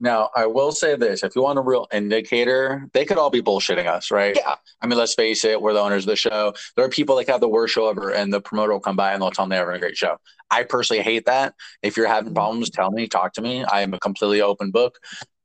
now, 0.00 0.30
I 0.34 0.46
will 0.46 0.72
say 0.72 0.96
this: 0.96 1.22
if 1.22 1.36
you 1.36 1.42
want 1.42 1.58
a 1.58 1.62
real 1.62 1.86
indicator, 1.92 2.88
they 2.94 3.04
could 3.04 3.18
all 3.18 3.28
be 3.28 3.42
bullshitting 3.42 3.86
us, 3.86 4.10
right? 4.10 4.34
Yeah. 4.34 4.54
I 4.80 4.86
mean, 4.86 4.98
let's 4.98 5.14
face 5.14 5.44
it: 5.44 5.60
we're 5.60 5.74
the 5.74 5.80
owners 5.80 6.04
of 6.04 6.08
the 6.08 6.16
show. 6.16 6.54
There 6.74 6.84
are 6.84 6.88
people 6.88 7.16
that 7.16 7.28
have 7.28 7.40
the 7.40 7.48
worst 7.48 7.74
show 7.74 7.88
ever, 7.88 8.10
and 8.10 8.32
the 8.32 8.40
promoter 8.40 8.72
will 8.72 8.80
come 8.80 8.96
by 8.96 9.12
and 9.12 9.20
they'll 9.20 9.30
tell 9.30 9.44
them 9.44 9.50
they're 9.50 9.60
having 9.60 9.76
a 9.76 9.78
great 9.78 9.96
show. 9.96 10.16
I 10.50 10.64
personally 10.64 11.02
hate 11.02 11.26
that. 11.26 11.54
If 11.82 11.96
you're 11.96 12.08
having 12.08 12.34
problems, 12.34 12.70
tell 12.70 12.90
me, 12.90 13.08
talk 13.08 13.34
to 13.34 13.42
me. 13.42 13.62
I 13.64 13.82
am 13.82 13.92
a 13.92 13.98
completely 13.98 14.40
open 14.40 14.70
book. 14.70 14.98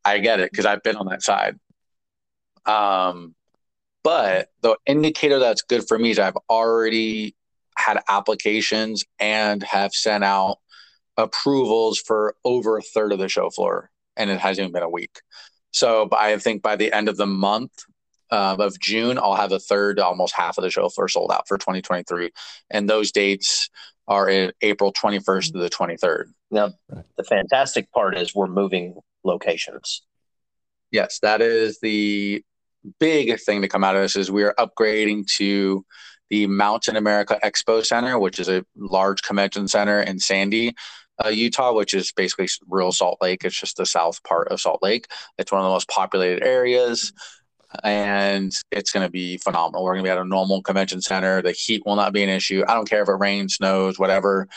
I 0.06 0.20
get 0.20 0.39
it 0.39 0.52
because 0.52 0.65
I've 0.65 0.84
been 0.84 0.96
on 0.96 1.08
that 1.08 1.22
side. 1.22 1.60
Um, 2.65 3.36
but 4.04 4.50
the 4.62 4.78
indicator 4.86 5.39
that's 5.39 5.63
good 5.63 5.88
for 5.88 5.98
me 5.98 6.12
is 6.12 6.20
I've 6.20 6.38
already 6.50 7.36
had 7.78 8.00
applications 8.08 9.04
and 9.20 9.62
have 9.63 9.94
sent 9.94 10.24
out 10.24 10.60
approvals 11.18 12.00
for 12.00 12.36
over 12.46 12.78
a 12.78 12.82
third 12.82 13.12
of 13.12 13.20
the 13.20 13.28
show 13.30 13.50
floor, 13.50 13.89
and 14.17 14.30
it 14.30 14.39
hasn't 14.39 14.63
even 14.63 14.73
been 14.73 14.84
a 14.84 14.89
week. 14.89 15.21
So 15.71 16.08
I 16.12 16.38
think 16.38 16.62
by 16.62 16.75
the 16.75 16.91
end 16.93 17.10
of 17.10 17.17
the 17.17 17.25
month, 17.25 17.71
uh, 18.32 18.56
of 18.60 18.80
June, 18.80 19.17
I'll 19.17 19.36
have 19.36 19.51
a 19.51 19.60
third, 19.60 19.99
almost 19.99 20.34
half 20.36 20.58
of 20.58 20.63
the 20.63 20.69
show 20.69 20.89
floor 20.89 21.08
sold 21.08 21.32
out 21.32 21.47
for 21.47 21.58
2023. 21.58 22.32
And 22.69 22.89
those 22.89 23.12
dates 23.12 23.69
are 24.08 24.30
in 24.30 24.51
April 24.62 24.93
21st 24.93 25.54
to 25.54 25.60
the 25.60 25.69
23rd. 25.69 26.25
Now, 26.51 26.71
the 27.17 27.23
fantastic 27.23 27.91
part 27.91 28.17
is 28.17 28.36
we're 28.36 28.47
moving 28.47 28.95
locations. 29.23 30.04
Yes, 30.91 31.19
that 31.19 31.41
is 31.41 31.80
the 31.80 32.43
big 32.99 33.39
thing 33.41 33.62
to 33.62 33.67
come 33.67 33.84
out 33.84 33.95
of 33.95 34.01
this 34.01 34.15
is 34.15 34.32
we 34.32 34.43
are 34.43 34.56
upgrading 34.60 35.28
to 35.38 35.86
the 36.30 36.47
Mountain 36.47 36.95
America 36.95 37.39
Expo 37.43 37.86
Center, 37.86 38.17
which 38.17 38.39
is 38.39 38.49
a 38.49 38.63
large 38.75 39.21
convention 39.21 39.67
center 39.67 40.01
in 40.01 40.19
Sandy, 40.19 40.73
uh, 41.23 41.30
Utah, 41.30 41.73
which 41.73 41.93
is 41.93 42.12
basically 42.12 42.47
real 42.67 42.91
Salt 42.91 43.17
Lake. 43.21 43.43
It's 43.43 43.60
just 43.60 43.78
the 43.78 43.86
south 43.86 44.23
part 44.23 44.49
of 44.49 44.60
Salt 44.60 44.82
Lake. 44.82 45.08
It's 45.38 45.51
one 45.51 45.62
of 45.62 45.65
the 45.65 45.71
most 45.71 45.88
populated 45.88 46.43
areas 46.43 47.13
and 47.84 48.56
it's 48.71 48.91
going 48.91 49.06
to 49.06 49.12
be 49.12 49.38
phenomenal. 49.38 49.84
We're 49.84 49.93
going 49.93 50.04
to 50.04 50.08
be 50.08 50.12
at 50.12 50.17
a 50.17 50.25
normal 50.25 50.62
convention 50.62 51.01
center. 51.01 51.41
The 51.41 51.51
heat 51.51 51.84
will 51.86 51.95
not 51.95 52.13
be 52.13 52.23
an 52.23 52.30
issue. 52.30 52.63
I 52.67 52.73
don't 52.73 52.89
care 52.89 53.04
if 53.04 53.10
it 53.10 53.13
rains, 53.13 53.56
snows, 53.56 53.99
whatever, 53.99 54.47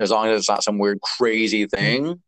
as 0.00 0.10
long 0.10 0.28
as 0.28 0.40
it's 0.40 0.48
not 0.48 0.64
some 0.64 0.78
weird, 0.78 1.00
crazy 1.00 1.66
thing. 1.66 2.20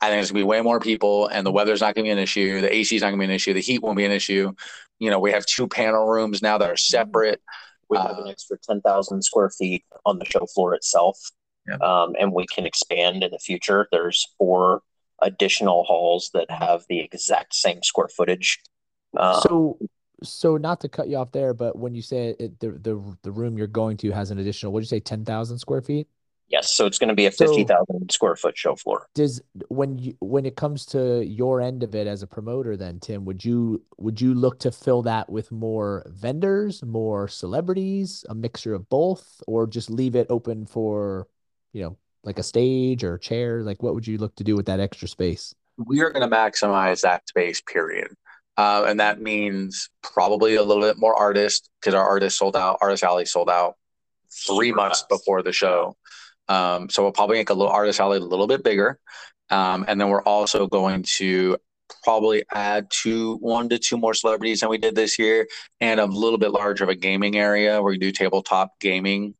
I 0.00 0.10
think 0.10 0.22
it's 0.22 0.30
going 0.30 0.40
to 0.40 0.44
be 0.44 0.48
way 0.48 0.60
more 0.60 0.80
people, 0.80 1.28
and 1.28 1.46
the 1.46 1.52
weather's 1.52 1.80
not 1.80 1.94
going 1.94 2.04
to 2.04 2.08
be 2.08 2.12
an 2.12 2.18
issue. 2.18 2.60
The 2.60 2.74
AC 2.74 2.96
is 2.96 3.02
not 3.02 3.08
going 3.08 3.20
to 3.20 3.26
be 3.26 3.30
an 3.30 3.36
issue. 3.36 3.54
The 3.54 3.60
heat 3.60 3.82
won't 3.82 3.96
be 3.96 4.04
an 4.04 4.12
issue. 4.12 4.52
You 4.98 5.10
know, 5.10 5.18
we 5.18 5.32
have 5.32 5.46
two 5.46 5.66
panel 5.66 6.06
rooms 6.06 6.42
now 6.42 6.58
that 6.58 6.70
are 6.70 6.76
separate. 6.76 7.40
We 7.88 7.96
have 7.96 8.18
uh, 8.18 8.22
an 8.22 8.28
extra 8.28 8.58
10,000 8.58 9.22
square 9.22 9.50
feet 9.50 9.84
on 10.04 10.18
the 10.18 10.24
show 10.24 10.46
floor 10.46 10.74
itself. 10.74 11.18
Yeah. 11.66 11.76
Um, 11.76 12.14
and 12.18 12.32
we 12.32 12.46
can 12.46 12.66
expand 12.66 13.22
in 13.22 13.30
the 13.30 13.38
future. 13.38 13.88
There's 13.90 14.28
four 14.38 14.82
additional 15.22 15.84
halls 15.84 16.30
that 16.34 16.50
have 16.50 16.84
the 16.88 17.00
exact 17.00 17.54
same 17.54 17.82
square 17.82 18.08
footage 18.08 18.60
um, 19.16 19.40
so, 19.40 19.78
so 20.22 20.56
not 20.56 20.80
to 20.80 20.88
cut 20.88 21.08
you 21.08 21.16
off 21.16 21.32
there, 21.32 21.54
but 21.54 21.76
when 21.76 21.94
you 21.94 22.02
say 22.02 22.34
it, 22.38 22.58
the 22.60 22.72
the 22.72 23.16
the 23.22 23.30
room 23.30 23.58
you're 23.58 23.66
going 23.66 23.96
to 23.98 24.10
has 24.10 24.30
an 24.30 24.38
additional, 24.38 24.72
what 24.72 24.80
did 24.80 24.86
you 24.86 24.96
say, 24.96 25.00
ten 25.00 25.24
thousand 25.24 25.58
square 25.58 25.82
feet? 25.82 26.08
Yes, 26.48 26.76
so 26.76 26.84
it's 26.84 26.98
going 26.98 27.08
to 27.08 27.14
be 27.14 27.26
a 27.26 27.30
fifty 27.30 27.64
thousand 27.64 28.10
so, 28.10 28.14
square 28.14 28.36
foot 28.36 28.56
show 28.56 28.76
floor. 28.76 29.06
Does 29.14 29.40
when 29.68 29.98
you 29.98 30.14
when 30.20 30.46
it 30.46 30.56
comes 30.56 30.84
to 30.86 31.24
your 31.24 31.60
end 31.60 31.82
of 31.82 31.94
it 31.94 32.06
as 32.06 32.22
a 32.22 32.26
promoter, 32.26 32.76
then 32.76 33.00
Tim, 33.00 33.24
would 33.24 33.44
you 33.44 33.82
would 33.98 34.20
you 34.20 34.34
look 34.34 34.58
to 34.60 34.70
fill 34.70 35.02
that 35.02 35.30
with 35.30 35.50
more 35.50 36.04
vendors, 36.06 36.82
more 36.82 37.28
celebrities, 37.28 38.24
a 38.28 38.34
mixture 38.34 38.74
of 38.74 38.88
both, 38.88 39.42
or 39.46 39.66
just 39.66 39.90
leave 39.90 40.14
it 40.14 40.26
open 40.28 40.66
for, 40.66 41.28
you 41.74 41.82
know, 41.82 41.98
like 42.22 42.38
a 42.38 42.42
stage 42.42 43.04
or 43.04 43.14
a 43.14 43.20
chair? 43.20 43.62
Like, 43.62 43.82
what 43.82 43.94
would 43.94 44.06
you 44.06 44.16
look 44.16 44.34
to 44.36 44.44
do 44.44 44.56
with 44.56 44.66
that 44.66 44.80
extra 44.80 45.06
space? 45.06 45.54
We 45.76 46.00
are 46.00 46.10
going 46.10 46.28
to 46.28 46.34
maximize 46.34 47.02
that 47.02 47.28
space. 47.28 47.60
Period. 47.60 48.08
Uh, 48.56 48.84
and 48.88 49.00
that 49.00 49.20
means 49.20 49.90
probably 50.02 50.54
a 50.54 50.62
little 50.62 50.82
bit 50.82 50.96
more 50.96 51.14
artists 51.14 51.68
because 51.80 51.92
our 51.92 52.08
artists 52.08 52.38
sold 52.38 52.56
out. 52.56 52.78
Artist 52.80 53.02
Alley 53.02 53.26
sold 53.26 53.50
out 53.50 53.74
three 54.46 54.68
Super 54.68 54.76
months 54.76 55.00
fast. 55.00 55.08
before 55.08 55.42
the 55.42 55.52
show. 55.52 55.96
Um, 56.48 56.88
so 56.88 57.02
we'll 57.02 57.12
probably 57.12 57.36
make 57.36 57.50
a 57.50 57.54
little 57.54 57.72
Artist 57.72 58.00
Alley 58.00 58.18
a 58.18 58.20
little 58.20 58.46
bit 58.46 58.62
bigger. 58.62 58.98
Um, 59.50 59.84
and 59.88 60.00
then 60.00 60.08
we're 60.08 60.22
also 60.22 60.68
going 60.68 61.04
to 61.16 61.58
probably 62.04 62.44
add 62.52 62.86
two, 62.90 63.36
one 63.38 63.68
to 63.68 63.78
two 63.78 63.96
more 63.96 64.14
celebrities 64.14 64.60
than 64.60 64.70
we 64.70 64.78
did 64.78 64.94
this 64.94 65.18
year, 65.18 65.48
and 65.80 66.00
a 66.00 66.06
little 66.06 66.38
bit 66.38 66.50
larger 66.50 66.84
of 66.84 66.90
a 66.90 66.94
gaming 66.94 67.36
area. 67.36 67.74
Where 67.74 67.92
We're 67.92 67.96
do 67.98 68.12
tabletop 68.12 68.78
gaming 68.80 69.34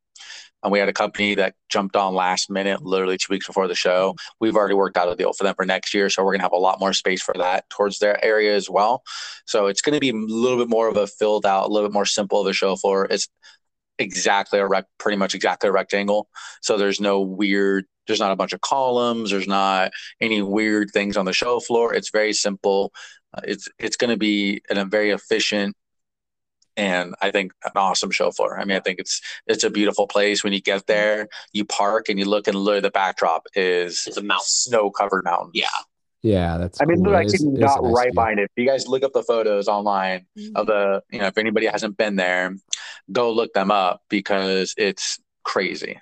and 0.64 0.72
we 0.72 0.79
had 0.79 0.88
a 0.88 0.92
company 0.92 1.35
that 1.35 1.55
jumped 1.68 1.94
on 1.94 2.14
last 2.14 2.50
minute, 2.50 2.83
literally 2.83 3.18
two 3.18 3.31
weeks 3.31 3.46
before 3.46 3.68
the 3.68 3.74
show. 3.74 4.14
We've 4.40 4.57
already 4.57 4.74
worked 4.74 4.96
out 4.96 5.12
a 5.12 5.14
deal 5.14 5.35
for 5.35 5.44
them 5.44 5.55
for 5.55 5.66
next 5.66 5.92
year, 5.94 6.09
so 6.09 6.24
we're 6.24 6.33
gonna 6.33 6.42
have 6.42 6.53
a 6.53 6.57
lot 6.57 6.81
more 6.81 6.94
space 6.94 7.22
for 7.22 7.35
that 7.35 7.68
towards 7.68 7.98
their 7.98 8.22
area 8.24 8.57
as 8.57 8.70
well. 8.70 9.03
So 9.44 9.66
it's 9.66 9.83
gonna 9.83 10.00
be 10.00 10.11
a 10.11 10.14
little 10.14 10.59
bit 10.59 10.70
more 10.70 10.88
of 10.88 10.96
a 10.96 11.07
filled 11.07 11.46
out, 11.46 11.66
a 11.66 11.68
little 11.68 11.88
bit 11.88 11.94
more 11.94 12.07
simple 12.07 12.40
of 12.40 12.46
a 12.46 12.53
show 12.55 12.77
floor. 12.77 13.07
It's 13.11 13.29
exactly 13.98 14.59
a 14.59 14.66
rec, 14.66 14.87
pretty 14.98 15.16
much 15.16 15.35
exactly 15.35 15.68
a 15.68 15.72
rectangle. 15.72 16.29
So 16.62 16.77
there's 16.77 17.00
no 17.00 17.20
weird. 17.20 17.85
There's 18.07 18.20
not 18.20 18.33
a 18.33 18.37
bunch 18.37 18.53
of 18.53 18.61
columns. 18.61 19.31
There's 19.31 19.48
not 19.48 19.92
any 20.20 20.42
weird 20.42 20.90
things 20.92 21.16
on 21.16 21.24
the 21.24 21.33
show 21.33 21.61
floor. 21.61 21.94
It's 21.94 22.11
very 22.11 22.33
simple. 22.33 22.92
Uh, 23.33 23.40
it's 23.44 23.68
it's 23.79 23.96
going 23.96 24.11
to 24.11 24.16
be 24.16 24.62
in 24.70 24.79
a 24.79 24.85
very 24.85 25.11
efficient 25.11 25.74
and 26.76 27.14
I 27.20 27.30
think 27.30 27.52
an 27.64 27.72
awesome 27.76 28.10
show 28.10 28.30
floor. 28.30 28.58
I 28.58 28.64
mean, 28.64 28.76
I 28.76 28.80
think 28.80 28.98
it's 28.98 29.20
it's 29.46 29.64
a 29.64 29.70
beautiful 29.70 30.06
place. 30.06 30.42
When 30.42 30.52
you 30.52 30.60
get 30.60 30.80
mm-hmm. 30.80 30.92
there, 30.92 31.28
you 31.52 31.64
park 31.64 32.08
and 32.08 32.18
you 32.18 32.24
look 32.24 32.48
and 32.48 32.56
look. 32.56 32.82
The 32.82 32.90
backdrop 32.90 33.46
is 33.54 34.04
it's 34.06 34.16
a 34.16 34.22
mountain, 34.22 34.46
snow 34.46 34.90
covered 34.90 35.24
mountain. 35.24 35.50
Yeah, 35.54 35.66
yeah, 36.24 36.56
that's. 36.56 36.80
I 36.80 36.87
mean, 36.87 37.04
cool. 37.04 37.12
look, 37.12 37.22
I 37.22 37.26
see 37.26 37.44
not 37.44 37.80
right 37.82 38.12
behind 38.12 38.40
it. 38.40 38.44
If 38.44 38.62
you 38.62 38.66
guys 38.66 38.88
look 38.88 39.02
up 39.02 39.12
the 39.12 39.22
photos 39.22 39.68
online 39.68 40.26
mm-hmm. 40.38 40.56
of 40.56 40.66
the, 40.66 41.02
you 41.10 41.18
know, 41.18 41.26
if 41.26 41.37
anybody 41.37 41.66
hasn't 41.66 41.98
been 41.98 42.16
there, 42.16 42.56
go 43.12 43.30
look 43.30 43.52
them 43.52 43.70
up 43.70 44.02
because 44.08 44.74
it's 44.78 45.18
crazy. 45.42 46.00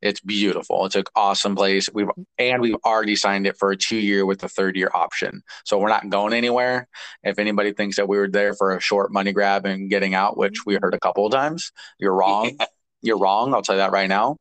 It's 0.00 0.20
beautiful. 0.20 0.86
It's 0.86 0.94
an 0.94 1.04
awesome 1.16 1.56
place. 1.56 1.88
We've 1.92 2.06
mm-hmm. 2.06 2.22
and 2.38 2.62
we've 2.62 2.76
already 2.84 3.16
signed 3.16 3.46
it 3.46 3.56
for 3.58 3.72
a 3.72 3.76
two 3.76 3.96
year 3.96 4.24
with 4.24 4.42
a 4.44 4.48
third 4.48 4.76
year 4.76 4.90
option. 4.94 5.42
So 5.64 5.78
we're 5.78 5.88
not 5.88 6.08
going 6.08 6.32
anywhere. 6.34 6.88
If 7.22 7.38
anybody 7.38 7.72
thinks 7.72 7.96
that 7.96 8.08
we 8.08 8.16
were 8.16 8.28
there 8.28 8.54
for 8.54 8.76
a 8.76 8.80
short 8.80 9.12
money 9.12 9.32
grab 9.32 9.66
and 9.66 9.90
getting 9.90 10.14
out, 10.14 10.32
mm-hmm. 10.32 10.40
which 10.40 10.66
we 10.66 10.78
heard 10.80 10.94
a 10.94 11.00
couple 11.00 11.26
of 11.26 11.32
times, 11.32 11.72
you're 11.98 12.14
wrong. 12.14 12.56
you're 13.02 13.18
wrong. 13.18 13.54
I'll 13.54 13.62
tell 13.62 13.74
you 13.74 13.80
that 13.80 13.92
right 13.92 14.08
now. 14.08 14.36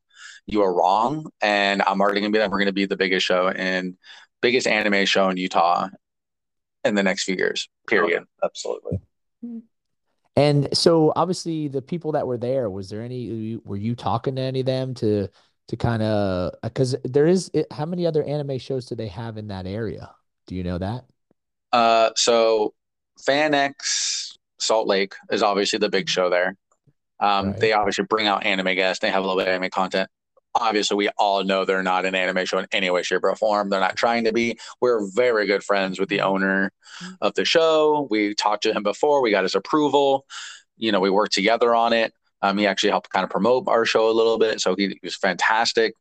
You 0.45 0.61
are 0.61 0.73
wrong. 0.73 1.29
And 1.41 1.81
I'm 1.81 2.01
already 2.01 2.21
gonna 2.21 2.31
be 2.31 2.39
that 2.39 2.51
we're 2.51 2.59
gonna 2.59 2.71
be 2.71 2.85
the 2.85 2.97
biggest 2.97 3.25
show 3.25 3.49
and 3.49 3.97
biggest 4.41 4.67
anime 4.67 5.05
show 5.05 5.29
in 5.29 5.37
Utah 5.37 5.89
in 6.83 6.95
the 6.95 7.03
next 7.03 7.23
few 7.23 7.35
years. 7.35 7.67
Period. 7.87 8.17
Okay. 8.21 8.25
Absolutely. 8.43 8.99
Mm-hmm. 9.43 9.59
And 10.37 10.77
so 10.77 11.11
obviously 11.15 11.67
the 11.67 11.81
people 11.81 12.11
that 12.11 12.27
were 12.27 12.37
there, 12.37 12.69
was 12.69 12.91
there 12.91 13.01
any 13.01 13.59
were 13.65 13.75
you 13.75 13.95
talking 13.95 14.35
to 14.35 14.41
any 14.43 14.59
of 14.59 14.67
them 14.67 14.93
to 14.95 15.29
to 15.67 15.75
kind 15.75 16.01
of 16.01 16.53
because 16.63 16.95
there 17.03 17.27
is 17.27 17.51
how 17.71 17.85
many 17.85 18.05
other 18.05 18.23
anime 18.23 18.57
shows 18.57 18.85
do 18.85 18.95
they 18.95 19.07
have 19.07 19.37
in 19.37 19.47
that 19.47 19.65
area? 19.67 20.11
Do 20.47 20.55
you 20.55 20.63
know 20.63 20.77
that? 20.77 21.05
Uh, 21.73 22.11
so 22.15 22.73
FanX 23.27 24.37
Salt 24.59 24.87
Lake 24.87 25.13
is 25.31 25.43
obviously 25.43 25.79
the 25.79 25.89
big 25.89 26.09
show 26.09 26.29
there. 26.29 26.55
Um, 27.19 27.51
right. 27.51 27.59
They 27.59 27.73
obviously 27.73 28.05
bring 28.05 28.27
out 28.27 28.45
anime 28.45 28.75
guests. 28.75 29.01
They 29.01 29.09
have 29.09 29.23
a 29.23 29.27
little 29.27 29.41
bit 29.41 29.47
of 29.47 29.53
anime 29.53 29.69
content. 29.69 30.09
Obviously, 30.55 30.97
we 30.97 31.09
all 31.17 31.43
know 31.43 31.65
they're 31.65 31.83
not 31.83 32.05
an 32.05 32.15
anime 32.15 32.45
show 32.45 32.57
in 32.57 32.67
any 32.71 32.89
way, 32.89 33.03
shape, 33.03 33.23
or 33.23 33.35
form. 33.35 33.69
They're 33.69 33.79
not 33.79 33.95
trying 33.95 34.23
to 34.23 34.33
be. 34.33 34.57
We're 34.81 35.07
very 35.11 35.45
good 35.45 35.63
friends 35.63 35.99
with 35.99 36.09
the 36.09 36.21
owner 36.21 36.71
of 37.21 37.33
the 37.35 37.45
show. 37.45 38.07
We 38.09 38.33
talked 38.33 38.63
to 38.63 38.73
him 38.73 38.81
before. 38.81 39.21
We 39.21 39.29
got 39.29 39.43
his 39.43 39.53
approval. 39.53 40.25
You 40.77 40.91
know, 40.91 40.99
we 40.99 41.11
worked 41.11 41.33
together 41.33 41.75
on 41.75 41.93
it. 41.93 42.13
Um, 42.41 42.57
he 42.57 42.67
actually 42.67 42.91
helped 42.91 43.09
kind 43.09 43.23
of 43.23 43.29
promote 43.29 43.67
our 43.67 43.85
show 43.85 44.09
a 44.09 44.13
little 44.13 44.37
bit, 44.37 44.61
so 44.61 44.75
he, 44.75 44.87
he 44.87 44.99
was 45.03 45.15
fantastic. 45.15 45.93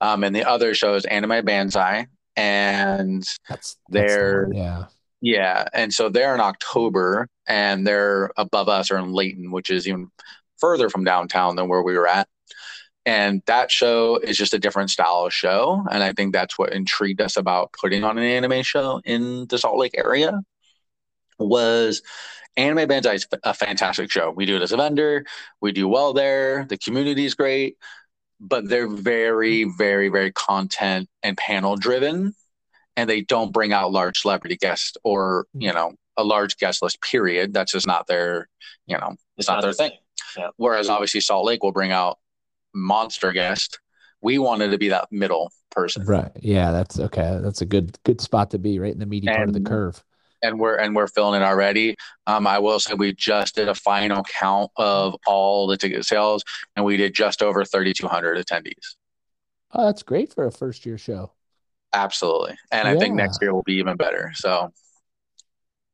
Um, 0.00 0.24
and 0.24 0.34
the 0.34 0.48
other 0.48 0.74
show 0.74 0.94
is 0.94 1.04
Anime 1.04 1.44
Banzai, 1.44 2.06
and 2.36 3.24
that's, 3.48 3.76
they're 3.88 4.48
the 4.50 4.56
yeah 4.56 4.84
yeah, 5.24 5.64
and 5.72 5.90
so 5.90 6.10
they're 6.10 6.34
in 6.34 6.40
October, 6.42 7.28
and 7.48 7.86
they're 7.86 8.30
above 8.36 8.68
us 8.68 8.90
or 8.90 8.98
in 8.98 9.14
Layton, 9.14 9.50
which 9.50 9.70
is 9.70 9.88
even 9.88 10.10
further 10.58 10.90
from 10.90 11.02
downtown 11.02 11.56
than 11.56 11.66
where 11.66 11.82
we 11.82 11.96
were 11.96 12.06
at. 12.06 12.28
And 13.06 13.40
that 13.46 13.70
show 13.70 14.18
is 14.18 14.36
just 14.36 14.52
a 14.52 14.58
different 14.58 14.90
style 14.90 15.24
of 15.24 15.32
show, 15.32 15.82
and 15.90 16.02
I 16.02 16.12
think 16.12 16.34
that's 16.34 16.58
what 16.58 16.74
intrigued 16.74 17.22
us 17.22 17.38
about 17.38 17.72
putting 17.72 18.04
on 18.04 18.18
an 18.18 18.24
anime 18.24 18.62
show 18.62 19.00
in 19.06 19.46
the 19.46 19.56
Salt 19.56 19.78
Lake 19.78 19.94
area 19.96 20.42
was 21.38 22.02
Anime 22.56 22.88
Banzai 22.88 23.14
is 23.14 23.26
a 23.42 23.54
fantastic 23.54 24.10
show. 24.10 24.30
We 24.30 24.46
do 24.46 24.56
it 24.56 24.62
as 24.62 24.72
a 24.72 24.76
vendor. 24.76 25.24
We 25.60 25.72
do 25.72 25.88
well 25.88 26.12
there. 26.12 26.66
The 26.68 26.78
community 26.78 27.24
is 27.24 27.34
great, 27.34 27.76
but 28.40 28.68
they're 28.68 28.88
very, 28.88 29.64
very, 29.64 30.08
very 30.08 30.30
content 30.32 31.08
and 31.22 31.36
panel 31.36 31.76
driven, 31.76 32.34
and 32.96 33.10
they 33.10 33.22
don't 33.22 33.52
bring 33.52 33.72
out 33.72 33.92
large 33.92 34.20
celebrity 34.20 34.56
guests 34.56 34.96
or 35.02 35.46
you 35.52 35.72
know 35.72 35.94
a 36.16 36.22
large 36.22 36.56
guest 36.58 36.82
list. 36.82 37.00
Period. 37.00 37.52
That's 37.52 37.72
just 37.72 37.86
not 37.86 38.06
their 38.06 38.48
you 38.86 38.96
know 38.98 39.10
it's, 39.10 39.20
it's 39.38 39.48
not, 39.48 39.56
not, 39.56 39.62
their 39.62 39.72
thing. 39.72 39.90
thing. 39.90 39.98
Yeah. 40.38 40.50
Whereas 40.56 40.88
obviously 40.88 41.20
Salt 41.20 41.44
Lake 41.44 41.62
will 41.62 41.72
bring 41.72 41.90
out 41.90 42.18
monster 42.72 43.32
guest. 43.32 43.80
We 44.20 44.38
wanted 44.38 44.70
to 44.70 44.78
be 44.78 44.88
that 44.88 45.08
middle 45.10 45.52
person. 45.70 46.04
Right. 46.04 46.30
Yeah. 46.40 46.70
That's 46.70 46.98
okay. 46.98 47.40
That's 47.42 47.62
a 47.62 47.66
good 47.66 47.98
good 48.04 48.20
spot 48.20 48.52
to 48.52 48.58
be 48.58 48.78
right 48.78 48.92
in 48.92 49.00
the 49.00 49.06
meaty 49.06 49.26
and, 49.26 49.36
part 49.36 49.48
of 49.48 49.54
the 49.54 49.60
curve 49.60 50.02
and 50.44 50.58
we're 50.58 50.76
and 50.76 50.94
we're 50.94 51.06
filling 51.06 51.40
it 51.40 51.44
already. 51.44 51.96
Um, 52.26 52.46
I 52.46 52.58
will 52.58 52.78
say 52.78 52.94
we 52.94 53.14
just 53.14 53.54
did 53.54 53.68
a 53.68 53.74
final 53.74 54.22
count 54.22 54.70
of 54.76 55.16
all 55.26 55.66
the 55.66 55.76
ticket 55.76 56.04
sales, 56.04 56.44
and 56.76 56.84
we 56.84 56.96
did 56.96 57.14
just 57.14 57.42
over 57.42 57.64
3,200 57.64 58.44
attendees. 58.44 58.96
Oh, 59.72 59.86
that's 59.86 60.02
great 60.02 60.32
for 60.32 60.46
a 60.46 60.52
first 60.52 60.86
year 60.86 60.98
show. 60.98 61.32
Absolutely, 61.92 62.56
and 62.70 62.86
yeah. 62.86 62.94
I 62.94 62.98
think 62.98 63.14
next 63.14 63.40
year 63.40 63.52
will 63.54 63.62
be 63.62 63.74
even 63.74 63.96
better. 63.96 64.32
So, 64.34 64.72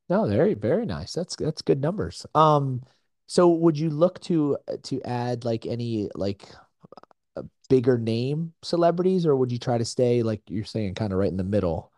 no, 0.09 0.27
very 0.27 0.55
very 0.55 0.87
nice. 0.87 1.13
That's 1.13 1.37
that's 1.37 1.63
good 1.63 1.81
numbers. 1.81 2.27
Um, 2.35 2.83
so 3.27 3.49
would 3.49 3.79
you 3.79 3.91
look 3.91 4.21
to 4.23 4.59
to 4.85 5.01
add 5.03 5.45
like 5.45 5.67
any 5.67 6.11
like 6.15 6.45
bigger 7.71 7.97
name 7.97 8.53
celebrities, 8.63 9.25
or 9.25 9.37
would 9.37 9.53
you 9.53 9.59
try 9.59 9.79
to 9.79 9.85
stay 9.85 10.23
like 10.23 10.43
you're 10.49 10.65
saying, 10.65 10.95
kind 10.95 11.13
of 11.13 11.19
right 11.19 11.31
in 11.31 11.39
the 11.39 11.45
middle? 11.45 11.90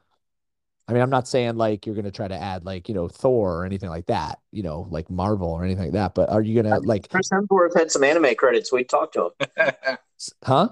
I 0.88 0.92
mean, 0.92 1.02
I'm 1.02 1.10
not 1.10 1.28
saying 1.28 1.56
like 1.56 1.86
you're 1.86 1.94
gonna 1.94 2.10
try 2.10 2.28
to 2.28 2.36
add 2.36 2.64
like 2.64 2.88
you 2.88 2.94
know 2.94 3.08
Thor 3.08 3.60
or 3.60 3.64
anything 3.64 3.88
like 3.88 4.06
that, 4.06 4.40
you 4.50 4.62
know, 4.62 4.86
like 4.90 5.08
Marvel 5.08 5.48
or 5.48 5.64
anything 5.64 5.84
like 5.84 5.92
that. 5.92 6.14
But 6.14 6.30
are 6.30 6.42
you 6.42 6.60
gonna 6.60 6.80
like 6.80 7.08
Chris 7.08 7.28
Hemsworth 7.32 7.76
had 7.76 7.90
some 7.90 8.02
anime 8.04 8.34
credits? 8.34 8.72
We'd 8.72 8.88
talk 8.88 9.12
to 9.12 9.30
him. 9.56 9.72
huh? 10.44 10.68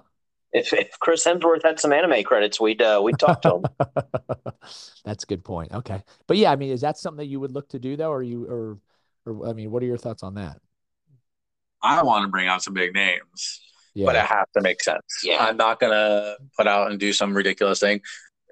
If, 0.52 0.72
if 0.72 0.98
Chris 0.98 1.24
Hemsworth 1.24 1.62
had 1.62 1.78
some 1.78 1.92
anime 1.92 2.24
credits, 2.24 2.60
we'd 2.60 2.82
uh, 2.82 3.00
we'd 3.02 3.18
talk 3.20 3.42
to 3.42 3.56
him. 3.56 3.64
That's 5.04 5.22
a 5.22 5.26
good 5.26 5.44
point. 5.44 5.72
Okay, 5.72 6.02
but 6.26 6.36
yeah, 6.36 6.50
I 6.50 6.56
mean, 6.56 6.70
is 6.70 6.80
that 6.80 6.98
something 6.98 7.18
that 7.18 7.26
you 7.26 7.38
would 7.38 7.52
look 7.52 7.68
to 7.68 7.78
do 7.78 7.96
though, 7.96 8.10
or 8.10 8.22
you 8.22 8.46
or 8.46 8.78
or 9.26 9.48
I 9.48 9.52
mean, 9.52 9.70
what 9.70 9.82
are 9.82 9.86
your 9.86 9.98
thoughts 9.98 10.24
on 10.24 10.34
that? 10.34 10.58
I 11.82 12.02
want 12.02 12.24
to 12.24 12.28
bring 12.28 12.48
out 12.48 12.62
some 12.62 12.74
big 12.74 12.94
names, 12.94 13.60
Yeah, 13.94 14.06
but 14.06 14.16
it 14.16 14.24
has 14.24 14.46
to 14.54 14.60
make 14.60 14.82
sense. 14.82 15.22
Yeah. 15.22 15.44
I'm 15.44 15.56
not 15.56 15.78
gonna 15.78 16.34
put 16.56 16.66
out 16.66 16.90
and 16.90 16.98
do 16.98 17.12
some 17.12 17.34
ridiculous 17.34 17.80
thing. 17.80 18.00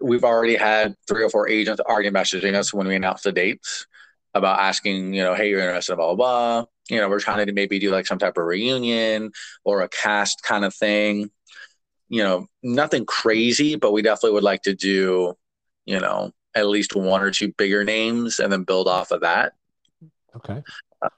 We've 0.00 0.24
already 0.24 0.56
had 0.56 0.94
three 1.06 1.24
or 1.24 1.30
four 1.30 1.48
agents 1.48 1.80
already 1.80 2.10
messaging 2.10 2.54
us 2.54 2.72
when 2.72 2.86
we 2.86 2.96
announced 2.96 3.24
the 3.24 3.32
dates 3.32 3.86
about 4.34 4.60
asking, 4.60 5.14
you 5.14 5.22
know, 5.22 5.34
hey, 5.34 5.50
you're 5.50 5.60
interested, 5.60 5.96
blah 5.96 6.14
blah 6.14 6.14
blah. 6.14 6.64
You 6.90 7.00
know, 7.00 7.08
we're 7.08 7.20
trying 7.20 7.46
to 7.46 7.52
maybe 7.52 7.78
do 7.78 7.90
like 7.90 8.06
some 8.06 8.18
type 8.18 8.38
of 8.38 8.44
reunion 8.44 9.32
or 9.64 9.82
a 9.82 9.88
cast 9.88 10.42
kind 10.42 10.64
of 10.64 10.74
thing. 10.74 11.30
You 12.08 12.22
know, 12.22 12.46
nothing 12.62 13.04
crazy, 13.04 13.76
but 13.76 13.92
we 13.92 14.02
definitely 14.02 14.32
would 14.32 14.42
like 14.42 14.62
to 14.62 14.74
do, 14.74 15.34
you 15.84 16.00
know, 16.00 16.32
at 16.54 16.66
least 16.66 16.96
one 16.96 17.22
or 17.22 17.30
two 17.30 17.52
bigger 17.52 17.84
names 17.84 18.38
and 18.38 18.50
then 18.50 18.62
build 18.62 18.88
off 18.88 19.10
of 19.10 19.20
that. 19.20 19.52
okay. 20.36 20.62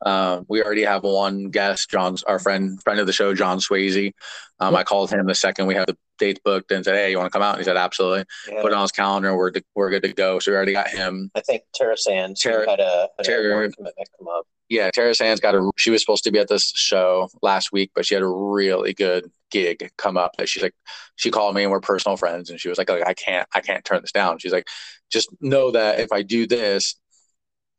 Um, 0.05 0.45
we 0.49 0.63
already 0.63 0.85
have 0.85 1.05
one 1.05 1.51
guest, 1.51 1.91
John's 1.91 2.23
our 2.25 2.39
friend, 2.39 2.83
friend 2.83 3.01
of 3.01 3.07
the 3.07 3.13
show, 3.13 3.35
John 3.35 3.59
Swasey. 3.59 4.13
Um, 4.59 4.77
I 4.77 4.85
called 4.85 5.11
him 5.11 5.25
the 5.27 5.35
second 5.35 5.67
we 5.67 5.75
had 5.75 5.87
the 5.87 5.97
dates 6.21 6.41
booked 6.45 6.71
and 6.71 6.85
said, 6.85 6.95
"Hey, 6.95 7.11
you 7.11 7.19
want 7.19 7.27
to 7.27 7.37
come 7.37 7.43
out?" 7.43 7.55
And 7.55 7.61
he 7.61 7.65
said, 7.65 7.77
"Absolutely." 7.77 8.25
Yeah. 8.49 8.63
Put 8.63 8.73
it 8.73 8.75
on 8.75 8.83
his 8.83 8.93
calendar. 8.93 9.37
We're 9.37 9.51
we're 9.75 9.91
good 9.91 10.03
to 10.05 10.13
go. 10.13 10.39
So 10.39 10.53
we 10.53 10.57
already 10.57 10.73
got 10.73 10.89
him. 10.89 11.31
I 11.35 11.41
think 11.41 11.63
Tara 11.75 11.97
Sands 11.97 12.41
Tara- 12.41 12.69
had 12.69 12.79
a, 12.79 13.09
had 13.19 13.25
Tara- 13.25 13.67
a 13.67 13.71
commitment 13.71 14.09
come 14.19 14.29
up. 14.29 14.47
Yeah, 14.69 14.91
Tara 14.93 15.15
Sands 15.17 15.41
got 15.41 15.57
a. 15.57 15.69
She 15.77 15.91
was 15.91 16.01
supposed 16.01 16.23
to 16.25 16.31
be 16.31 16.39
at 16.39 16.49
this 16.49 16.73
show 16.77 17.29
last 17.43 17.73
week, 17.73 17.91
but 17.95 18.07
she 18.07 18.15
had 18.15 18.23
a 18.23 18.29
really 18.29 18.95
good 18.95 19.31
gig 19.51 19.91
come 19.99 20.17
up. 20.17 20.37
That 20.37 20.49
she's 20.49 20.63
like, 20.63 20.75
she 21.17 21.31
called 21.33 21.57
me 21.57 21.63
and 21.65 21.73
we're 21.73 21.81
personal 21.81 22.17
friends, 22.17 22.51
and 22.51 22.61
she 22.61 22.69
was 22.69 22.79
like, 22.79 22.89
like, 22.89 23.07
"I 23.07 23.15
can't, 23.15 23.49
I 23.53 23.61
can't 23.61 23.85
turn 23.85 24.01
this 24.01 24.13
down." 24.13 24.39
She's 24.39 24.53
like, 24.53 24.69
"Just 25.11 25.29
know 25.41 25.73
that 25.73 25.99
if 25.99 26.13
I 26.13 26.23
do 26.23 26.47
this 26.47 26.95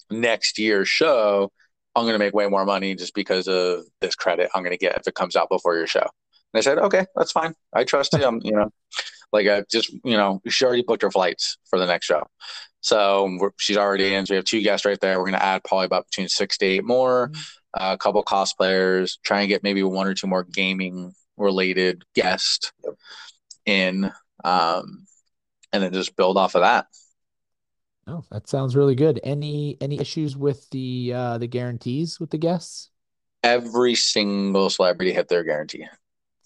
next 0.09 0.59
year's 0.59 0.89
show, 0.89 1.49
I'm 1.95 2.03
going 2.03 2.13
to 2.13 2.19
make 2.19 2.33
way 2.33 2.47
more 2.47 2.65
money 2.65 2.93
just 2.95 3.15
because 3.15 3.47
of 3.47 3.85
this 4.01 4.15
credit 4.15 4.49
I'm 4.53 4.63
going 4.63 4.73
to 4.73 4.77
get 4.77 4.97
if 4.97 5.07
it 5.07 5.15
comes 5.15 5.37
out 5.37 5.49
before 5.49 5.77
your 5.77 5.87
show." 5.87 6.07
And 6.53 6.59
I 6.59 6.61
said, 6.61 6.77
"Okay, 6.79 7.05
that's 7.15 7.31
fine. 7.31 7.53
I 7.73 7.83
trust 7.83 8.13
you. 8.13 8.25
I'm, 8.25 8.39
you 8.43 8.51
know, 8.51 8.69
like 9.31 9.47
I 9.47 9.63
just, 9.69 9.91
you 9.91 10.17
know, 10.17 10.41
she 10.49 10.65
already 10.65 10.83
booked 10.83 11.03
her 11.03 11.11
flights 11.11 11.57
for 11.69 11.79
the 11.79 11.85
next 11.85 12.05
show." 12.05 12.23
So 12.81 13.37
we're, 13.39 13.51
she's 13.57 13.77
already 13.77 14.13
in. 14.13 14.25
So 14.25 14.33
we 14.33 14.37
have 14.37 14.45
two 14.45 14.61
guests 14.61 14.85
right 14.85 14.99
there. 14.99 15.19
We're 15.19 15.25
going 15.25 15.39
to 15.39 15.45
add 15.45 15.63
probably 15.63 15.85
about 15.85 16.07
between 16.07 16.27
six 16.27 16.57
to 16.57 16.65
eight 16.65 16.83
more, 16.83 17.31
uh, 17.73 17.91
a 17.93 17.97
couple 17.97 18.23
cosplayers, 18.23 19.17
try 19.23 19.41
and 19.41 19.49
get 19.49 19.63
maybe 19.63 19.83
one 19.83 20.07
or 20.07 20.13
two 20.13 20.27
more 20.27 20.43
gaming 20.43 21.13
related 21.37 22.03
guests 22.15 22.71
Yep. 22.83 22.93
in, 23.65 24.11
um, 24.43 25.05
and 25.71 25.83
then 25.83 25.93
just 25.93 26.15
build 26.15 26.37
off 26.37 26.55
of 26.55 26.61
that. 26.61 26.87
Oh, 28.07 28.23
that 28.31 28.49
sounds 28.49 28.75
really 28.75 28.95
good. 28.95 29.19
Any 29.23 29.77
any 29.79 29.99
issues 29.99 30.35
with 30.35 30.69
the 30.71 31.13
uh 31.15 31.37
the 31.37 31.47
guarantees 31.47 32.19
with 32.19 32.31
the 32.31 32.37
guests? 32.37 32.89
Every 33.43 33.95
single 33.95 34.69
celebrity 34.69 35.13
hit 35.13 35.27
their 35.27 35.43
guarantee. 35.43 35.85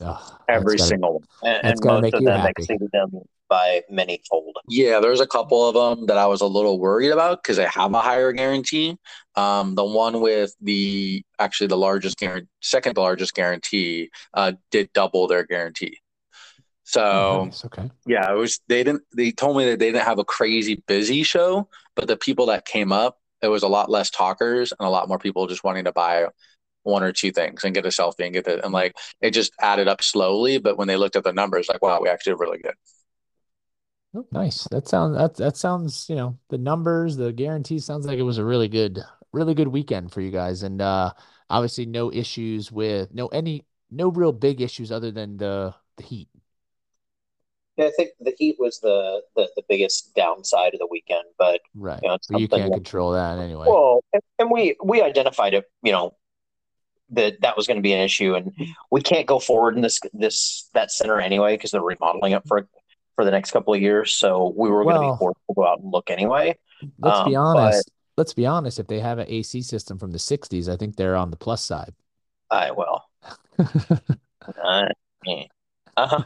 Oh, 0.02 0.38
Every 0.50 0.76
gotta- 0.78 0.88
single 0.90 1.14
one. 1.14 1.24
And, 1.44 1.68
and 1.68 1.80
most 1.84 2.02
make 2.02 2.14
of 2.14 2.22
you 2.22 2.28
them 2.28 2.40
happy. 2.40 2.54
exceeded 2.58 2.90
them 2.92 3.12
by 3.48 3.84
many 3.90 4.22
fold. 4.30 4.56
Yeah, 4.68 5.00
there's 5.00 5.20
a 5.22 5.28
couple 5.28 5.68
of 5.70 5.76
them 5.98 6.08
that 6.08 6.18
I 6.18 6.26
was 6.26 6.42
a 6.42 6.48
little 6.48 6.80
worried 6.80 7.12
about 7.12 7.42
because 7.44 7.58
they 7.58 7.66
have 7.66 7.94
a 7.94 8.00
higher 8.02 8.32
guarantee. 8.34 8.98
Um, 9.36 9.76
the 9.76 9.86
one 9.86 10.20
with 10.22 10.56
the 10.62 11.24
actually 11.40 11.68
the 11.68 11.78
largest 11.78 12.18
guarantee, 12.18 12.48
second 12.62 12.98
largest 12.98 13.34
guarantee, 13.36 14.10
uh, 14.34 14.54
did 14.72 14.92
double 14.94 15.28
their 15.28 15.44
guarantee. 15.46 16.00
So 16.84 17.02
Oh, 17.04 17.46
nice. 17.46 17.66
Okay. 17.66 17.90
yeah, 18.06 18.32
it 18.32 18.36
was. 18.36 18.60
They 18.68 18.84
didn't. 18.84 19.04
They 19.16 19.32
told 19.32 19.58
me 19.58 19.66
that 19.66 19.80
they 19.80 19.92
didn't 19.92 20.06
have 20.06 20.20
a 20.20 20.26
crazy 20.26 20.84
busy 20.88 21.24
show, 21.24 21.68
but 21.96 22.08
the 22.08 22.18
people 22.18 22.48
that 22.48 22.66
came 22.66 22.92
up, 22.92 23.18
it 23.42 23.48
was 23.48 23.64
a 23.64 23.68
lot 23.68 23.90
less 23.90 24.10
talkers 24.10 24.72
and 24.78 24.86
a 24.86 24.90
lot 24.90 25.08
more 25.08 25.18
people 25.20 25.48
just 25.48 25.64
wanting 25.64 25.86
to 25.86 25.92
buy 25.92 26.26
one 26.86 27.04
or 27.04 27.12
two 27.12 27.32
things 27.32 27.64
and 27.64 27.74
get 27.76 27.86
a 27.86 27.90
selfie 27.90 28.24
and 28.26 28.34
get 28.34 28.48
it. 28.48 28.64
And 28.64 28.72
like 28.72 28.96
it 29.22 29.32
just 29.32 29.52
added 29.60 29.88
up 29.88 30.02
slowly. 30.02 30.58
But 30.60 30.78
when 30.78 30.88
they 30.88 30.96
looked 30.98 31.16
at 31.18 31.24
the 31.24 31.34
numbers, 31.34 31.68
like 31.68 31.82
wow, 31.82 32.00
we 32.02 32.10
actually 32.10 32.34
did 32.34 32.40
really 32.40 32.60
good. 32.60 32.76
Oh, 34.16 34.26
nice. 34.32 34.64
That 34.72 34.88
sounds 34.88 35.18
that 35.18 35.36
that 35.36 35.58
sounds, 35.58 36.06
you 36.08 36.16
know, 36.16 36.38
the 36.50 36.58
numbers, 36.58 37.18
the 37.18 37.34
guarantee 37.34 37.80
sounds 37.80 38.06
like 38.08 38.18
it 38.18 38.24
was 38.24 38.38
a 38.38 38.46
really 38.46 38.70
good, 38.70 39.00
really 39.34 39.54
good 39.54 39.68
weekend 39.68 40.12
for 40.14 40.22
you 40.22 40.32
guys. 40.32 40.64
And 40.64 40.82
uh 40.82 41.12
obviously 41.50 41.86
no 41.86 42.12
issues 42.12 42.72
with 42.72 43.14
no 43.14 43.28
any 43.28 43.66
no 43.92 44.10
real 44.10 44.32
big 44.32 44.62
issues 44.62 44.92
other 44.92 45.12
than 45.12 45.38
the 45.38 45.74
the 45.98 46.04
heat. 46.04 46.30
Yeah, 47.78 47.88
I 47.88 47.92
think 47.98 48.12
the 48.22 48.34
heat 48.38 48.56
was 48.58 48.80
the, 48.80 49.22
the, 49.36 49.50
the 49.58 49.64
biggest 49.68 50.16
downside 50.16 50.74
of 50.74 50.80
the 50.80 50.88
weekend, 50.90 51.26
but 51.38 51.60
Right. 51.74 52.00
you 52.02 52.08
know, 52.08 52.18
But 52.30 52.40
you 52.40 52.48
can't 52.48 52.72
that- 52.72 52.74
control 52.78 53.12
that 53.12 53.38
anyway. 53.38 53.66
Well, 53.68 54.02
and, 54.14 54.22
and 54.40 54.50
we 54.50 54.78
we 54.82 55.02
identified 55.02 55.54
it, 55.54 55.66
you 55.84 55.92
know, 55.92 56.16
that 57.10 57.42
that 57.42 57.58
was 57.58 57.68
going 57.68 57.78
to 57.78 57.84
be 57.84 57.94
an 57.94 58.02
issue, 58.02 58.36
and 58.36 58.54
we 58.92 59.02
can't 59.02 59.28
go 59.28 59.40
forward 59.40 59.76
in 59.76 59.82
this 59.82 60.00
this 60.14 60.70
that 60.74 60.92
center 60.92 61.20
anyway 61.20 61.56
because 61.56 61.72
they're 61.72 61.82
remodeling 61.82 62.34
it 62.34 62.44
for 62.48 62.68
for 63.16 63.26
the 63.26 63.32
next 63.32 63.52
couple 63.52 63.74
of 63.74 63.82
years. 63.82 64.14
So 64.14 64.54
we 64.56 64.70
were 64.70 64.84
going 64.84 64.96
to 64.96 65.14
be 65.14 65.18
forced 65.18 65.40
to 65.50 65.54
go 65.56 65.66
out 65.66 65.80
and 65.80 65.92
look 65.92 66.10
anyway. 66.10 66.58
Let's 67.00 67.28
be 67.28 67.36
um, 67.36 67.56
but- 67.56 67.60
honest. 67.60 67.92
Let's 68.18 68.34
be 68.34 68.46
honest. 68.46 68.80
If 68.80 68.88
they 68.88 69.02
have 69.02 69.20
an 69.20 69.26
AC 69.28 69.62
system 69.62 69.98
from 69.98 70.12
the 70.12 70.18
60s, 70.18 70.70
I 70.70 70.78
think 70.78 70.96
they're 70.96 71.18
on 71.18 71.32
the 71.32 71.36
plus 71.36 71.62
side. 71.62 71.94
I 72.50 72.72
will. 72.72 73.02
Uh. 74.64 74.88
Um, 75.98 76.26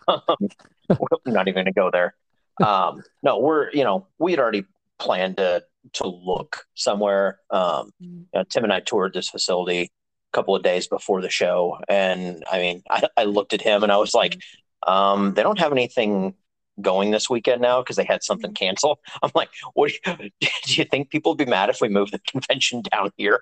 we're 0.90 1.32
not 1.34 1.48
even 1.48 1.64
going 1.64 1.66
to 1.68 1.72
go 1.72 1.92
there. 1.92 2.16
Um, 2.60 3.04
no, 3.22 3.38
we're 3.38 3.70
you 3.72 3.84
know 3.84 4.08
we 4.18 4.32
had 4.32 4.40
already 4.40 4.66
planned 4.98 5.38
to 5.38 5.64
to 5.94 6.08
look 6.08 6.66
somewhere. 6.74 7.40
Um, 7.52 7.92
you 8.00 8.26
know, 8.34 8.44
Tim 8.50 8.64
and 8.64 8.74
I 8.74 8.80
toured 8.80 9.14
this 9.14 9.30
facility 9.30 9.92
couple 10.32 10.56
of 10.56 10.64
days 10.64 10.88
before 10.88 11.22
the 11.22 11.30
show, 11.30 11.80
and 11.88 12.44
I 12.52 12.60
mean, 12.60 12.84
I, 12.90 13.08
I 13.18 13.24
looked 13.26 13.54
at 13.54 13.62
him 13.62 13.84
and 13.84 13.92
I 13.92 13.98
was 13.98 14.14
like, 14.14 14.40
um, 14.86 15.34
they 15.34 15.44
don't 15.44 15.60
have 15.60 15.72
anything 15.72 16.36
going 16.82 17.12
this 17.12 17.30
weekend 17.30 17.62
now 17.62 17.82
because 17.82 17.98
they 17.98 18.06
had 18.06 18.24
something 18.24 18.54
canceled. 18.54 19.00
I'm 19.24 19.32
like, 19.36 19.50
what 19.74 19.92
do 19.92 20.12
you, 20.12 20.30
do 20.66 20.74
you 20.76 20.86
think 20.86 21.10
people 21.10 21.32
would 21.32 21.38
be 21.38 21.50
mad 21.50 21.70
if 21.70 21.82
we 21.82 21.90
move 21.90 22.12
the 22.12 22.20
convention 22.20 22.82
down 22.92 23.12
here? 23.18 23.42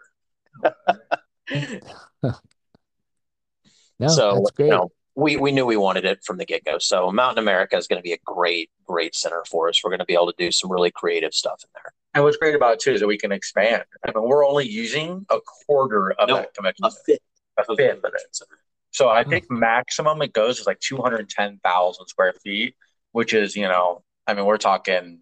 No, 4.00 4.08
so 4.08 4.36
that's 4.36 4.52
great. 4.52 4.67
you 4.67 4.71
know, 4.71 4.91
we 5.15 5.38
we 5.38 5.52
knew 5.52 5.65
we 5.65 5.78
wanted 5.78 6.06
it 6.06 6.23
from 6.23 6.38
the 6.38 6.45
get 6.45 6.63
go. 6.63 6.78
So 6.78 7.12
Mountain 7.12 7.43
America 7.43 7.76
is 7.76 7.88
going 7.88 8.00
to 8.00 8.04
be 8.04 8.13
a 8.13 8.19
great 8.23 8.69
great 8.86 9.15
center 9.15 9.43
for 9.50 9.69
us. 9.69 9.82
We're 9.84 9.89
going 9.89 10.00
to 10.00 10.06
be 10.06 10.13
able 10.13 10.32
to 10.32 10.36
do 10.38 10.52
some 10.52 10.71
really 10.71 10.91
creative 10.91 11.34
stuff 11.34 11.63
in 11.63 11.69
there. 11.73 11.93
And 12.13 12.24
what's 12.24 12.38
great 12.38 12.56
about 12.56 12.74
it 12.74 12.80
too 12.80 12.93
is 12.93 13.02
that 13.02 13.08
we 13.08 13.17
can 13.17 13.32
expand. 13.32 13.84
I 14.06 14.12
mean, 14.12 14.28
we're 14.28 14.46
only 14.48 14.67
using 14.67 15.26
a 15.30 15.39
quarter 15.65 16.12
of 16.13 16.30
No, 16.30 16.36
that 16.38 16.54
convention. 16.54 16.86
A 16.86 16.91
fifth 16.91 17.20
A 17.58 17.62
of 17.62 17.78
fifth. 17.78 18.02
convention 18.02 18.28
center. 18.32 18.60
So 18.91 19.10
I 19.10 19.24
hmm. 19.24 19.30
think 19.30 19.46
maximum 19.52 20.22
it 20.22 20.34
goes 20.34 20.60
is 20.60 20.65
like 20.65 20.80
210,000 20.80 22.08
square 22.08 22.34
feet, 22.43 22.76
which 23.12 23.34
is, 23.34 23.56
you 23.56 23.67
know, 23.67 24.04
I 24.26 24.34
mean, 24.34 24.46
we're 24.46 24.58
talking 24.58 25.20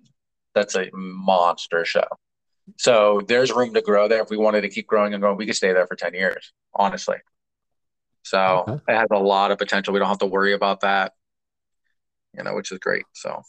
that's 0.53 0.75
a 0.75 0.89
monster 0.93 1.83
show. 1.83 2.05
So 2.77 3.21
there's 3.27 3.51
room 3.51 3.73
to 3.73 3.81
grow 3.81 4.07
there. 4.07 4.21
If 4.23 4.29
we 4.29 4.37
wanted 4.37 4.61
to 4.61 4.69
keep 4.69 4.87
growing 4.87 5.13
and 5.13 5.21
growing, 5.21 5.37
we 5.37 5.45
could 5.45 5.55
stay 5.55 5.73
there 5.73 5.85
for 5.85 5.95
10 5.95 6.13
years, 6.13 6.53
honestly. 6.73 7.17
So 8.23 8.63
Okay. 8.67 8.93
it 8.93 8.95
has 8.95 9.07
a 9.11 9.19
lot 9.19 9.51
of 9.51 9.57
potential. 9.57 9.93
We 9.93 9.99
don't 9.99 10.07
have 10.09 10.17
to 10.19 10.25
worry 10.25 10.53
about 10.53 10.81
that, 10.81 11.13
you 12.35 12.43
know, 12.43 12.55
which 12.55 12.71
is 12.71 12.79
great. 12.79 13.05
So 13.13 13.43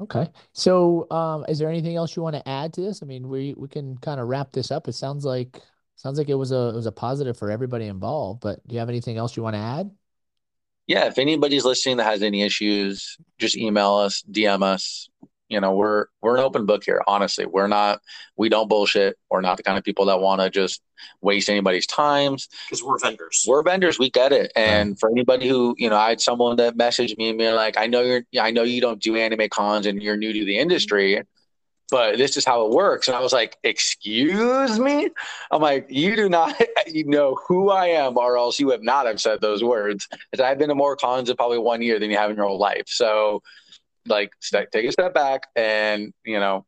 Okay. 0.00 0.28
So, 0.52 1.10
um, 1.10 1.44
is 1.48 1.58
there 1.58 1.68
anything 1.68 1.96
else 1.96 2.14
you 2.16 2.22
want 2.22 2.36
to 2.36 2.48
add 2.48 2.72
to 2.74 2.80
this? 2.80 3.02
I 3.02 3.06
mean, 3.06 3.28
we 3.28 3.54
we 3.56 3.68
can 3.68 3.96
kind 3.98 4.20
of 4.20 4.28
wrap 4.28 4.52
this 4.52 4.70
up. 4.70 4.88
It 4.88 4.92
sounds 4.94 5.24
like 5.24 5.60
sounds 5.96 6.18
like 6.18 6.28
it 6.28 6.34
was 6.34 6.52
a 6.52 6.68
it 6.68 6.74
was 6.74 6.86
a 6.86 6.92
positive 6.92 7.36
for 7.36 7.50
everybody 7.50 7.86
involved, 7.86 8.40
but 8.40 8.66
do 8.66 8.74
you 8.74 8.78
have 8.80 8.88
anything 8.88 9.16
else 9.16 9.36
you 9.36 9.42
want 9.42 9.54
to 9.54 9.60
add? 9.60 9.90
yeah, 10.88 11.04
if 11.06 11.18
anybody's 11.18 11.66
listening 11.66 11.98
that 11.98 12.04
has 12.04 12.22
any 12.22 12.42
issues, 12.42 13.18
just 13.38 13.56
email 13.56 13.94
us, 13.94 14.24
DM 14.30 14.62
us. 14.62 15.10
You 15.48 15.60
know, 15.60 15.72
we're 15.72 16.06
we're 16.20 16.36
an 16.36 16.42
open 16.42 16.66
book 16.66 16.84
here. 16.84 17.02
Honestly, 17.06 17.46
we're 17.46 17.68
not 17.68 18.00
we 18.36 18.48
don't 18.48 18.68
bullshit. 18.68 19.16
We're 19.30 19.40
not 19.40 19.56
the 19.56 19.62
kind 19.62 19.78
of 19.78 19.84
people 19.84 20.06
that 20.06 20.20
want 20.20 20.40
to 20.40 20.50
just 20.50 20.82
waste 21.20 21.48
anybody's 21.48 21.86
times. 21.86 22.48
Because 22.66 22.82
we're 22.82 22.98
vendors. 22.98 23.44
We're 23.48 23.62
vendors. 23.62 23.98
We 23.98 24.10
get 24.10 24.32
it. 24.32 24.52
And 24.56 24.98
for 24.98 25.10
anybody 25.10 25.48
who 25.48 25.74
you 25.78 25.88
know, 25.88 25.96
I 25.96 26.10
had 26.10 26.20
someone 26.20 26.56
that 26.56 26.76
messaged 26.76 27.16
me 27.16 27.30
and 27.30 27.38
be 27.38 27.50
like, 27.50 27.78
I 27.78 27.86
know 27.86 28.02
you're, 28.02 28.22
I 28.40 28.50
know 28.50 28.62
you 28.62 28.80
don't 28.80 29.00
do 29.00 29.16
anime 29.16 29.48
cons 29.48 29.86
and 29.86 30.02
you're 30.02 30.16
new 30.16 30.32
to 30.32 30.44
the 30.44 30.58
industry, 30.58 31.22
but 31.90 32.18
this 32.18 32.36
is 32.36 32.44
how 32.44 32.66
it 32.66 32.70
works. 32.72 33.08
And 33.08 33.16
I 33.16 33.20
was 33.20 33.32
like, 33.32 33.56
excuse 33.62 34.78
me. 34.78 35.08
I'm 35.50 35.62
like, 35.62 35.86
you 35.88 36.16
do 36.16 36.28
not, 36.28 36.60
you 36.86 37.04
know 37.04 37.38
who 37.48 37.70
I 37.70 37.86
am, 37.86 38.18
or 38.18 38.36
else 38.36 38.60
you 38.60 38.70
have 38.70 38.82
not 38.82 39.06
have 39.06 39.20
said 39.20 39.40
those 39.40 39.64
words. 39.64 40.06
Because 40.10 40.44
I've 40.44 40.58
been 40.58 40.68
to 40.68 40.74
more 40.74 40.96
cons 40.96 41.30
in 41.30 41.36
probably 41.36 41.58
one 41.58 41.80
year 41.80 41.98
than 41.98 42.10
you 42.10 42.18
have 42.18 42.30
in 42.30 42.36
your 42.36 42.46
whole 42.46 42.58
life. 42.58 42.84
So 42.86 43.42
like 44.08 44.32
st- 44.40 44.70
take 44.72 44.86
a 44.86 44.92
step 44.92 45.14
back 45.14 45.48
and 45.56 46.12
you 46.24 46.38
know 46.38 46.66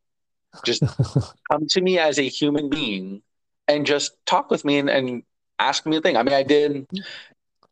just 0.65 0.83
come 1.51 1.67
to 1.69 1.81
me 1.81 1.97
as 1.99 2.19
a 2.19 2.27
human 2.27 2.69
being 2.69 3.21
and 3.67 3.85
just 3.85 4.13
talk 4.25 4.51
with 4.51 4.65
me 4.65 4.79
and, 4.79 4.89
and 4.89 5.23
ask 5.59 5.85
me 5.85 5.97
a 5.97 6.01
thing. 6.01 6.17
I 6.17 6.23
mean, 6.23 6.33
I 6.33 6.43
did. 6.43 6.87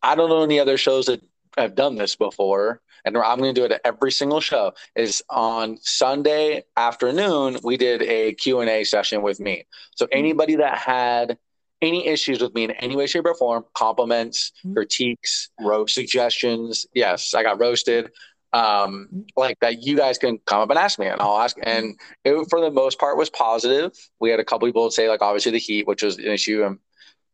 I 0.01 0.15
don't 0.15 0.29
know 0.29 0.43
any 0.43 0.59
other 0.59 0.77
shows 0.77 1.07
that 1.07 1.21
have 1.57 1.75
done 1.75 1.95
this 1.95 2.15
before, 2.15 2.81
and 3.03 3.17
I'm 3.17 3.37
going 3.39 3.53
to 3.53 3.59
do 3.59 3.65
it 3.65 3.71
at 3.71 3.81
every 3.83 4.11
single 4.11 4.39
show. 4.39 4.73
Is 4.95 5.21
on 5.29 5.77
Sunday 5.81 6.63
afternoon 6.77 7.57
we 7.63 7.77
did 7.77 8.01
a 8.03 8.33
Q 8.33 8.61
and 8.61 8.69
A 8.69 8.83
session 8.83 9.21
with 9.21 9.39
me. 9.39 9.65
So 9.95 10.05
mm-hmm. 10.05 10.17
anybody 10.17 10.55
that 10.55 10.77
had 10.77 11.37
any 11.81 12.07
issues 12.07 12.41
with 12.41 12.53
me 12.53 12.65
in 12.65 12.71
any 12.71 12.95
way, 12.95 13.07
shape, 13.07 13.25
or 13.25 13.35
form, 13.35 13.65
compliments, 13.73 14.51
mm-hmm. 14.59 14.73
critiques, 14.73 15.49
roast 15.59 15.93
suggestions. 15.93 16.87
Yes, 16.93 17.33
I 17.33 17.43
got 17.43 17.59
roasted. 17.59 18.11
Um, 18.51 19.25
like 19.37 19.59
that, 19.59 19.83
you 19.83 19.95
guys 19.95 20.17
can 20.17 20.39
come 20.45 20.61
up 20.61 20.69
and 20.69 20.79
ask 20.79 20.97
me, 20.97 21.07
and 21.07 21.21
I'll 21.21 21.39
ask. 21.39 21.57
And 21.61 21.99
it, 22.23 22.47
for 22.49 22.61
the 22.61 22.71
most 22.71 22.99
part, 22.99 23.17
was 23.17 23.29
positive. 23.29 23.91
We 24.19 24.31
had 24.31 24.39
a 24.39 24.45
couple 24.45 24.67
people 24.67 24.89
say, 24.91 25.07
like, 25.07 25.21
obviously 25.21 25.51
the 25.51 25.59
heat, 25.59 25.87
which 25.87 26.01
was 26.01 26.17
an 26.17 26.25
issue, 26.25 26.63
and 26.63 26.79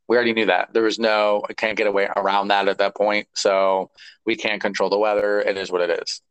we 0.08 0.16
already 0.18 0.34
knew 0.34 0.48
that. 0.48 0.74
There 0.74 0.84
was 0.84 1.00
no, 1.00 1.44
I 1.50 1.54
can't 1.54 1.78
get 1.78 1.88
away 1.88 2.10
around 2.16 2.50
that 2.50 2.68
at 2.68 2.80
that 2.80 2.96
point. 2.96 3.28
So 3.34 3.92
we 4.26 4.36
can't 4.36 4.62
control 4.62 4.90
the 4.90 5.00
weather. 5.00 5.40
It 5.40 5.58
is 5.58 5.72
what 5.72 5.82
it 5.82 6.02
is. 6.02 6.22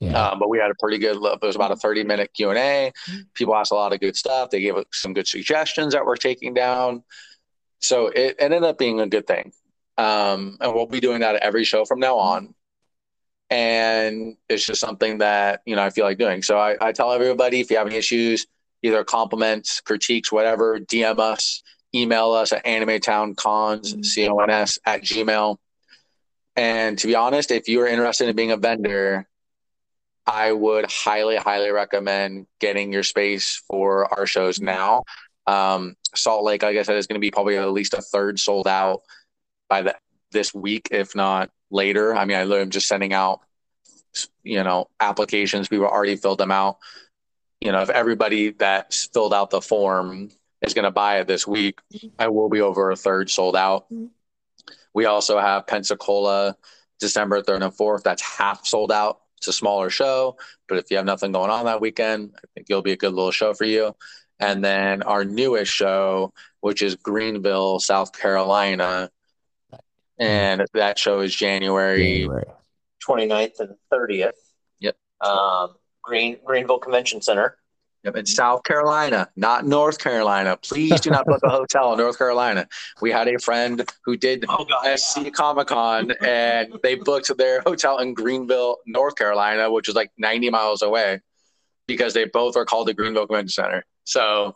Yeah. 0.00 0.30
Um, 0.30 0.38
but 0.38 0.48
we 0.48 0.58
had 0.58 0.70
a 0.70 0.74
pretty 0.78 0.98
good. 0.98 1.16
look. 1.16 1.40
It 1.42 1.46
was 1.46 1.56
about 1.56 1.72
a 1.72 1.76
thirty 1.76 2.04
minute 2.04 2.30
Q 2.34 2.50
and 2.50 2.58
A. 2.58 2.92
People 3.34 3.56
asked 3.56 3.72
a 3.72 3.74
lot 3.74 3.92
of 3.92 4.00
good 4.00 4.16
stuff. 4.16 4.50
They 4.50 4.60
gave 4.60 4.76
us 4.76 4.84
some 4.92 5.12
good 5.12 5.26
suggestions 5.26 5.92
that 5.94 6.04
we're 6.04 6.16
taking 6.16 6.54
down. 6.54 7.02
So 7.80 8.08
it, 8.08 8.16
it 8.16 8.36
ended 8.38 8.62
up 8.62 8.78
being 8.78 9.00
a 9.00 9.08
good 9.08 9.26
thing. 9.26 9.52
Um, 9.96 10.56
and 10.60 10.72
we'll 10.72 10.86
be 10.86 11.00
doing 11.00 11.20
that 11.20 11.34
at 11.36 11.42
every 11.42 11.64
show 11.64 11.84
from 11.84 11.98
now 11.98 12.16
on. 12.16 12.54
And 13.50 14.36
it's 14.48 14.66
just 14.66 14.80
something 14.80 15.18
that, 15.18 15.62
you 15.64 15.74
know, 15.74 15.82
I 15.82 15.90
feel 15.90 16.04
like 16.04 16.18
doing. 16.18 16.42
So 16.42 16.58
I, 16.58 16.76
I 16.80 16.92
tell 16.92 17.12
everybody 17.12 17.60
if 17.60 17.70
you 17.70 17.78
have 17.78 17.86
any 17.86 17.96
issues, 17.96 18.46
either 18.82 19.04
compliments, 19.04 19.80
critiques, 19.80 20.30
whatever, 20.30 20.78
DM 20.78 21.18
us, 21.18 21.62
email 21.94 22.32
us 22.32 22.52
at 22.52 22.64
animetowncons, 22.64 23.36
mm-hmm. 23.36 24.02
C-O-N-S 24.02 24.78
at 24.84 25.02
Gmail. 25.02 25.56
And 26.56 26.98
to 26.98 27.06
be 27.06 27.14
honest, 27.14 27.50
if 27.50 27.68
you 27.68 27.80
are 27.80 27.86
interested 27.86 28.28
in 28.28 28.36
being 28.36 28.50
a 28.50 28.56
vendor, 28.56 29.26
I 30.26 30.52
would 30.52 30.90
highly, 30.90 31.36
highly 31.36 31.70
recommend 31.70 32.46
getting 32.60 32.92
your 32.92 33.02
space 33.02 33.62
for 33.66 34.12
our 34.12 34.26
shows 34.26 34.58
mm-hmm. 34.58 34.66
now. 34.66 35.04
Um, 35.46 35.96
Salt 36.14 36.44
Lake, 36.44 36.62
like 36.62 36.76
I 36.76 36.82
said, 36.82 36.96
is 36.96 37.06
going 37.06 37.14
to 37.14 37.20
be 37.20 37.30
probably 37.30 37.56
at 37.56 37.72
least 37.72 37.94
a 37.94 38.02
third 38.02 38.38
sold 38.38 38.68
out 38.68 39.00
by 39.70 39.80
the, 39.80 39.96
this 40.32 40.52
week, 40.52 40.88
if 40.90 41.16
not 41.16 41.50
later. 41.70 42.14
I 42.14 42.24
mean, 42.24 42.36
I 42.36 42.42
am 42.42 42.70
just 42.70 42.88
sending 42.88 43.12
out, 43.12 43.40
you 44.42 44.62
know, 44.62 44.88
applications. 45.00 45.68
People 45.68 45.86
already 45.86 46.16
filled 46.16 46.38
them 46.38 46.50
out. 46.50 46.78
You 47.60 47.72
know, 47.72 47.82
if 47.82 47.90
everybody 47.90 48.50
that 48.52 48.94
filled 49.12 49.34
out 49.34 49.50
the 49.50 49.60
form 49.60 50.30
is 50.62 50.74
going 50.74 50.84
to 50.84 50.90
buy 50.90 51.18
it 51.18 51.26
this 51.26 51.46
week, 51.46 51.80
I 52.18 52.28
will 52.28 52.48
be 52.48 52.60
over 52.60 52.90
a 52.90 52.96
third 52.96 53.30
sold 53.30 53.56
out. 53.56 53.86
Mm-hmm. 53.92 54.06
We 54.94 55.04
also 55.06 55.38
have 55.38 55.66
Pensacola 55.66 56.56
December 57.00 57.42
3rd 57.42 57.62
and 57.62 57.74
4th. 57.74 58.02
That's 58.02 58.22
half 58.22 58.66
sold 58.66 58.92
out. 58.92 59.20
It's 59.36 59.48
a 59.48 59.52
smaller 59.52 59.88
show, 59.88 60.36
but 60.66 60.78
if 60.78 60.90
you 60.90 60.96
have 60.96 61.06
nothing 61.06 61.30
going 61.30 61.50
on 61.50 61.66
that 61.66 61.80
weekend, 61.80 62.32
I 62.36 62.40
think 62.54 62.66
it'll 62.68 62.82
be 62.82 62.92
a 62.92 62.96
good 62.96 63.12
little 63.12 63.30
show 63.30 63.54
for 63.54 63.64
you 63.64 63.94
and 64.40 64.64
then 64.64 65.02
our 65.02 65.24
newest 65.24 65.72
show, 65.72 66.32
which 66.60 66.82
is 66.82 66.96
Greenville, 66.96 67.80
South 67.80 68.12
Carolina. 68.12 69.10
And 70.18 70.66
that 70.74 70.98
show 70.98 71.20
is 71.20 71.34
January, 71.34 72.20
January. 72.20 72.44
29th 73.06 73.60
and 73.60 73.74
30th. 73.92 74.32
Yep. 74.80 74.96
Um, 75.20 75.74
Green 76.02 76.38
Greenville 76.44 76.78
Convention 76.78 77.22
Center. 77.22 77.56
Yep, 78.04 78.16
in 78.16 78.26
South 78.26 78.62
Carolina, 78.62 79.28
not 79.34 79.66
North 79.66 79.98
Carolina. 79.98 80.56
Please 80.62 81.00
do 81.00 81.10
not 81.10 81.26
book 81.26 81.40
a 81.42 81.48
hotel 81.48 81.92
in 81.92 81.98
North 81.98 82.16
Carolina. 82.16 82.68
We 83.00 83.10
had 83.10 83.26
a 83.26 83.38
friend 83.40 83.84
who 84.04 84.16
did 84.16 84.44
oh, 84.48 84.66
SC 84.96 85.32
Comic 85.32 85.66
Con 85.66 86.12
and 86.24 86.74
they 86.84 86.94
booked 86.94 87.36
their 87.36 87.60
hotel 87.60 87.98
in 87.98 88.14
Greenville, 88.14 88.78
North 88.86 89.16
Carolina, 89.16 89.70
which 89.70 89.88
is 89.88 89.96
like 89.96 90.12
90 90.16 90.50
miles 90.50 90.82
away 90.82 91.20
because 91.88 92.14
they 92.14 92.26
both 92.26 92.56
are 92.56 92.64
called 92.64 92.86
the 92.86 92.94
Greenville 92.94 93.26
Convention 93.26 93.64
Center. 93.64 93.84
So 94.04 94.54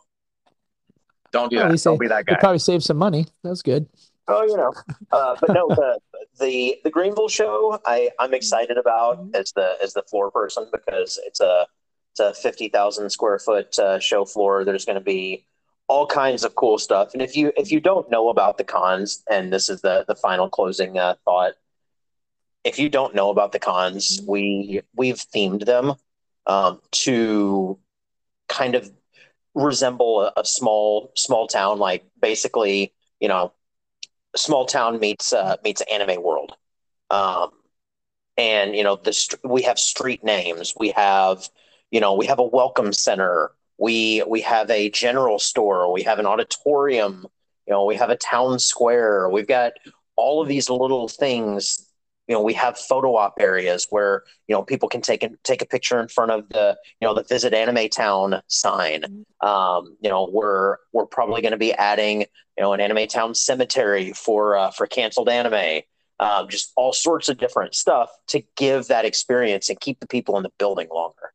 don't 1.33 1.49
do 1.49 1.57
that. 1.57 1.77
don't 1.83 1.99
be 1.99 2.07
that 2.07 2.25
guy. 2.25 2.37
probably 2.39 2.59
save 2.59 2.81
some 2.81 2.97
money. 2.97 3.25
That's 3.43 3.61
good. 3.61 3.89
Oh, 4.27 4.43
you 4.43 4.55
know, 4.55 4.71
uh, 5.11 5.35
but 5.39 5.53
no, 5.53 5.67
the, 5.67 5.99
the 6.39 6.77
the 6.83 6.89
Greenville 6.89 7.27
show, 7.27 7.79
I 7.85 8.09
I'm 8.19 8.33
excited 8.33 8.77
about 8.77 9.19
as 9.33 9.51
the 9.51 9.75
as 9.83 9.93
the 9.93 10.03
floor 10.03 10.31
person 10.31 10.67
because 10.71 11.19
it's 11.25 11.41
a 11.41 11.67
it's 12.11 12.19
a 12.19 12.33
fifty 12.33 12.69
thousand 12.69 13.09
square 13.09 13.37
foot 13.37 13.77
uh, 13.77 13.99
show 13.99 14.23
floor. 14.23 14.63
There's 14.63 14.85
going 14.85 14.97
to 14.97 15.03
be 15.03 15.45
all 15.87 16.07
kinds 16.07 16.43
of 16.43 16.55
cool 16.55 16.77
stuff. 16.77 17.13
And 17.13 17.21
if 17.21 17.35
you 17.35 17.51
if 17.57 17.71
you 17.71 17.79
don't 17.79 18.09
know 18.09 18.29
about 18.29 18.57
the 18.57 18.63
cons, 18.63 19.23
and 19.29 19.51
this 19.51 19.67
is 19.69 19.81
the 19.81 20.05
the 20.07 20.15
final 20.15 20.49
closing 20.49 20.97
uh, 20.97 21.15
thought, 21.25 21.53
if 22.63 22.79
you 22.79 22.89
don't 22.89 23.15
know 23.15 23.29
about 23.29 23.51
the 23.51 23.59
cons, 23.59 24.21
we 24.27 24.81
we've 24.95 25.21
themed 25.35 25.65
them 25.65 25.95
um, 26.45 26.79
to 26.91 27.77
kind 28.47 28.75
of 28.75 28.89
resemble 29.55 30.21
a, 30.21 30.33
a, 30.37 30.45
small 30.45 31.11
small 31.15 31.47
town 31.47 31.77
like 31.77 32.03
basically 32.19 32.91
you 33.19 33.27
know 33.27 33.53
small 34.35 34.65
town 34.65 34.99
meets 34.99 35.33
uh, 35.33 35.57
meets 35.63 35.81
anime 35.91 36.21
world. 36.21 36.55
Um, 37.09 37.51
and 38.37 38.75
you 38.75 38.83
know 38.83 38.95
the 38.95 39.37
we 39.43 39.61
have 39.63 39.79
street 39.79 40.23
names. 40.23 40.73
We 40.77 40.89
have 40.89 41.49
you 41.91 41.99
know 41.99 42.13
we 42.15 42.25
have 42.27 42.39
a 42.39 42.43
welcome 42.43 42.93
center. 42.93 43.51
We 43.77 44.23
we 44.27 44.41
have 44.41 44.69
a 44.69 44.89
general 44.89 45.39
store. 45.39 45.91
We 45.91 46.03
have 46.03 46.19
an 46.19 46.25
auditorium. 46.25 47.25
You 47.67 47.73
know 47.73 47.85
we 47.85 47.95
have 47.95 48.09
a 48.09 48.17
town 48.17 48.59
square. 48.59 49.29
We've 49.29 49.47
got 49.47 49.73
all 50.15 50.41
of 50.41 50.47
these 50.47 50.69
little 50.69 51.07
things 51.07 51.87
you 52.27 52.35
know 52.35 52.41
we 52.41 52.53
have 52.53 52.77
photo 52.77 53.15
op 53.15 53.35
areas 53.39 53.87
where 53.89 54.23
you 54.47 54.55
know 54.55 54.63
people 54.63 54.87
can 54.87 55.01
take 55.01 55.23
a, 55.23 55.29
take 55.43 55.61
a 55.61 55.65
picture 55.65 55.99
in 55.99 56.07
front 56.07 56.31
of 56.31 56.47
the 56.49 56.77
you 56.99 57.07
know 57.07 57.13
the 57.13 57.23
visit 57.23 57.53
anime 57.53 57.89
town 57.89 58.41
sign. 58.47 59.01
Mm-hmm. 59.01 59.47
um, 59.47 59.97
you 60.01 60.09
know 60.09 60.29
we're 60.31 60.77
we're 60.91 61.05
probably 61.05 61.41
going 61.41 61.51
to 61.51 61.57
be 61.57 61.73
adding 61.73 62.21
you 62.21 62.63
know 62.63 62.73
an 62.73 62.79
anime 62.79 63.07
town 63.07 63.35
cemetery 63.35 64.13
for 64.13 64.55
uh, 64.55 64.71
for 64.71 64.87
canceled 64.87 65.29
anime. 65.29 65.81
Um, 66.19 66.47
just 66.47 66.71
all 66.77 66.93
sorts 66.93 67.27
of 67.27 67.37
different 67.37 67.75
stuff 67.75 68.09
to 68.27 68.43
give 68.55 68.87
that 68.87 69.03
experience 69.03 69.67
and 69.69 69.79
keep 69.79 69.99
the 69.99 70.07
people 70.07 70.37
in 70.37 70.43
the 70.43 70.51
building 70.59 70.87
longer. 70.93 71.33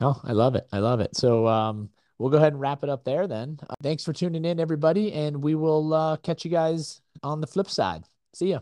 Oh 0.00 0.20
i 0.24 0.32
love 0.32 0.54
it. 0.54 0.66
I 0.72 0.80
love 0.80 1.00
it. 1.00 1.16
So 1.16 1.46
um, 1.46 1.88
we'll 2.18 2.28
go 2.28 2.36
ahead 2.36 2.52
and 2.52 2.60
wrap 2.60 2.82
it 2.82 2.90
up 2.90 3.04
there 3.04 3.26
then. 3.26 3.58
Uh, 3.62 3.74
thanks 3.82 4.04
for 4.04 4.12
tuning 4.12 4.44
in 4.44 4.60
everybody 4.60 5.12
and 5.12 5.42
we 5.42 5.54
will 5.54 5.94
uh, 5.94 6.16
catch 6.18 6.44
you 6.44 6.50
guys 6.50 7.00
on 7.22 7.40
the 7.40 7.46
flip 7.46 7.70
side. 7.70 8.04
See 8.34 8.50
ya 8.50 8.58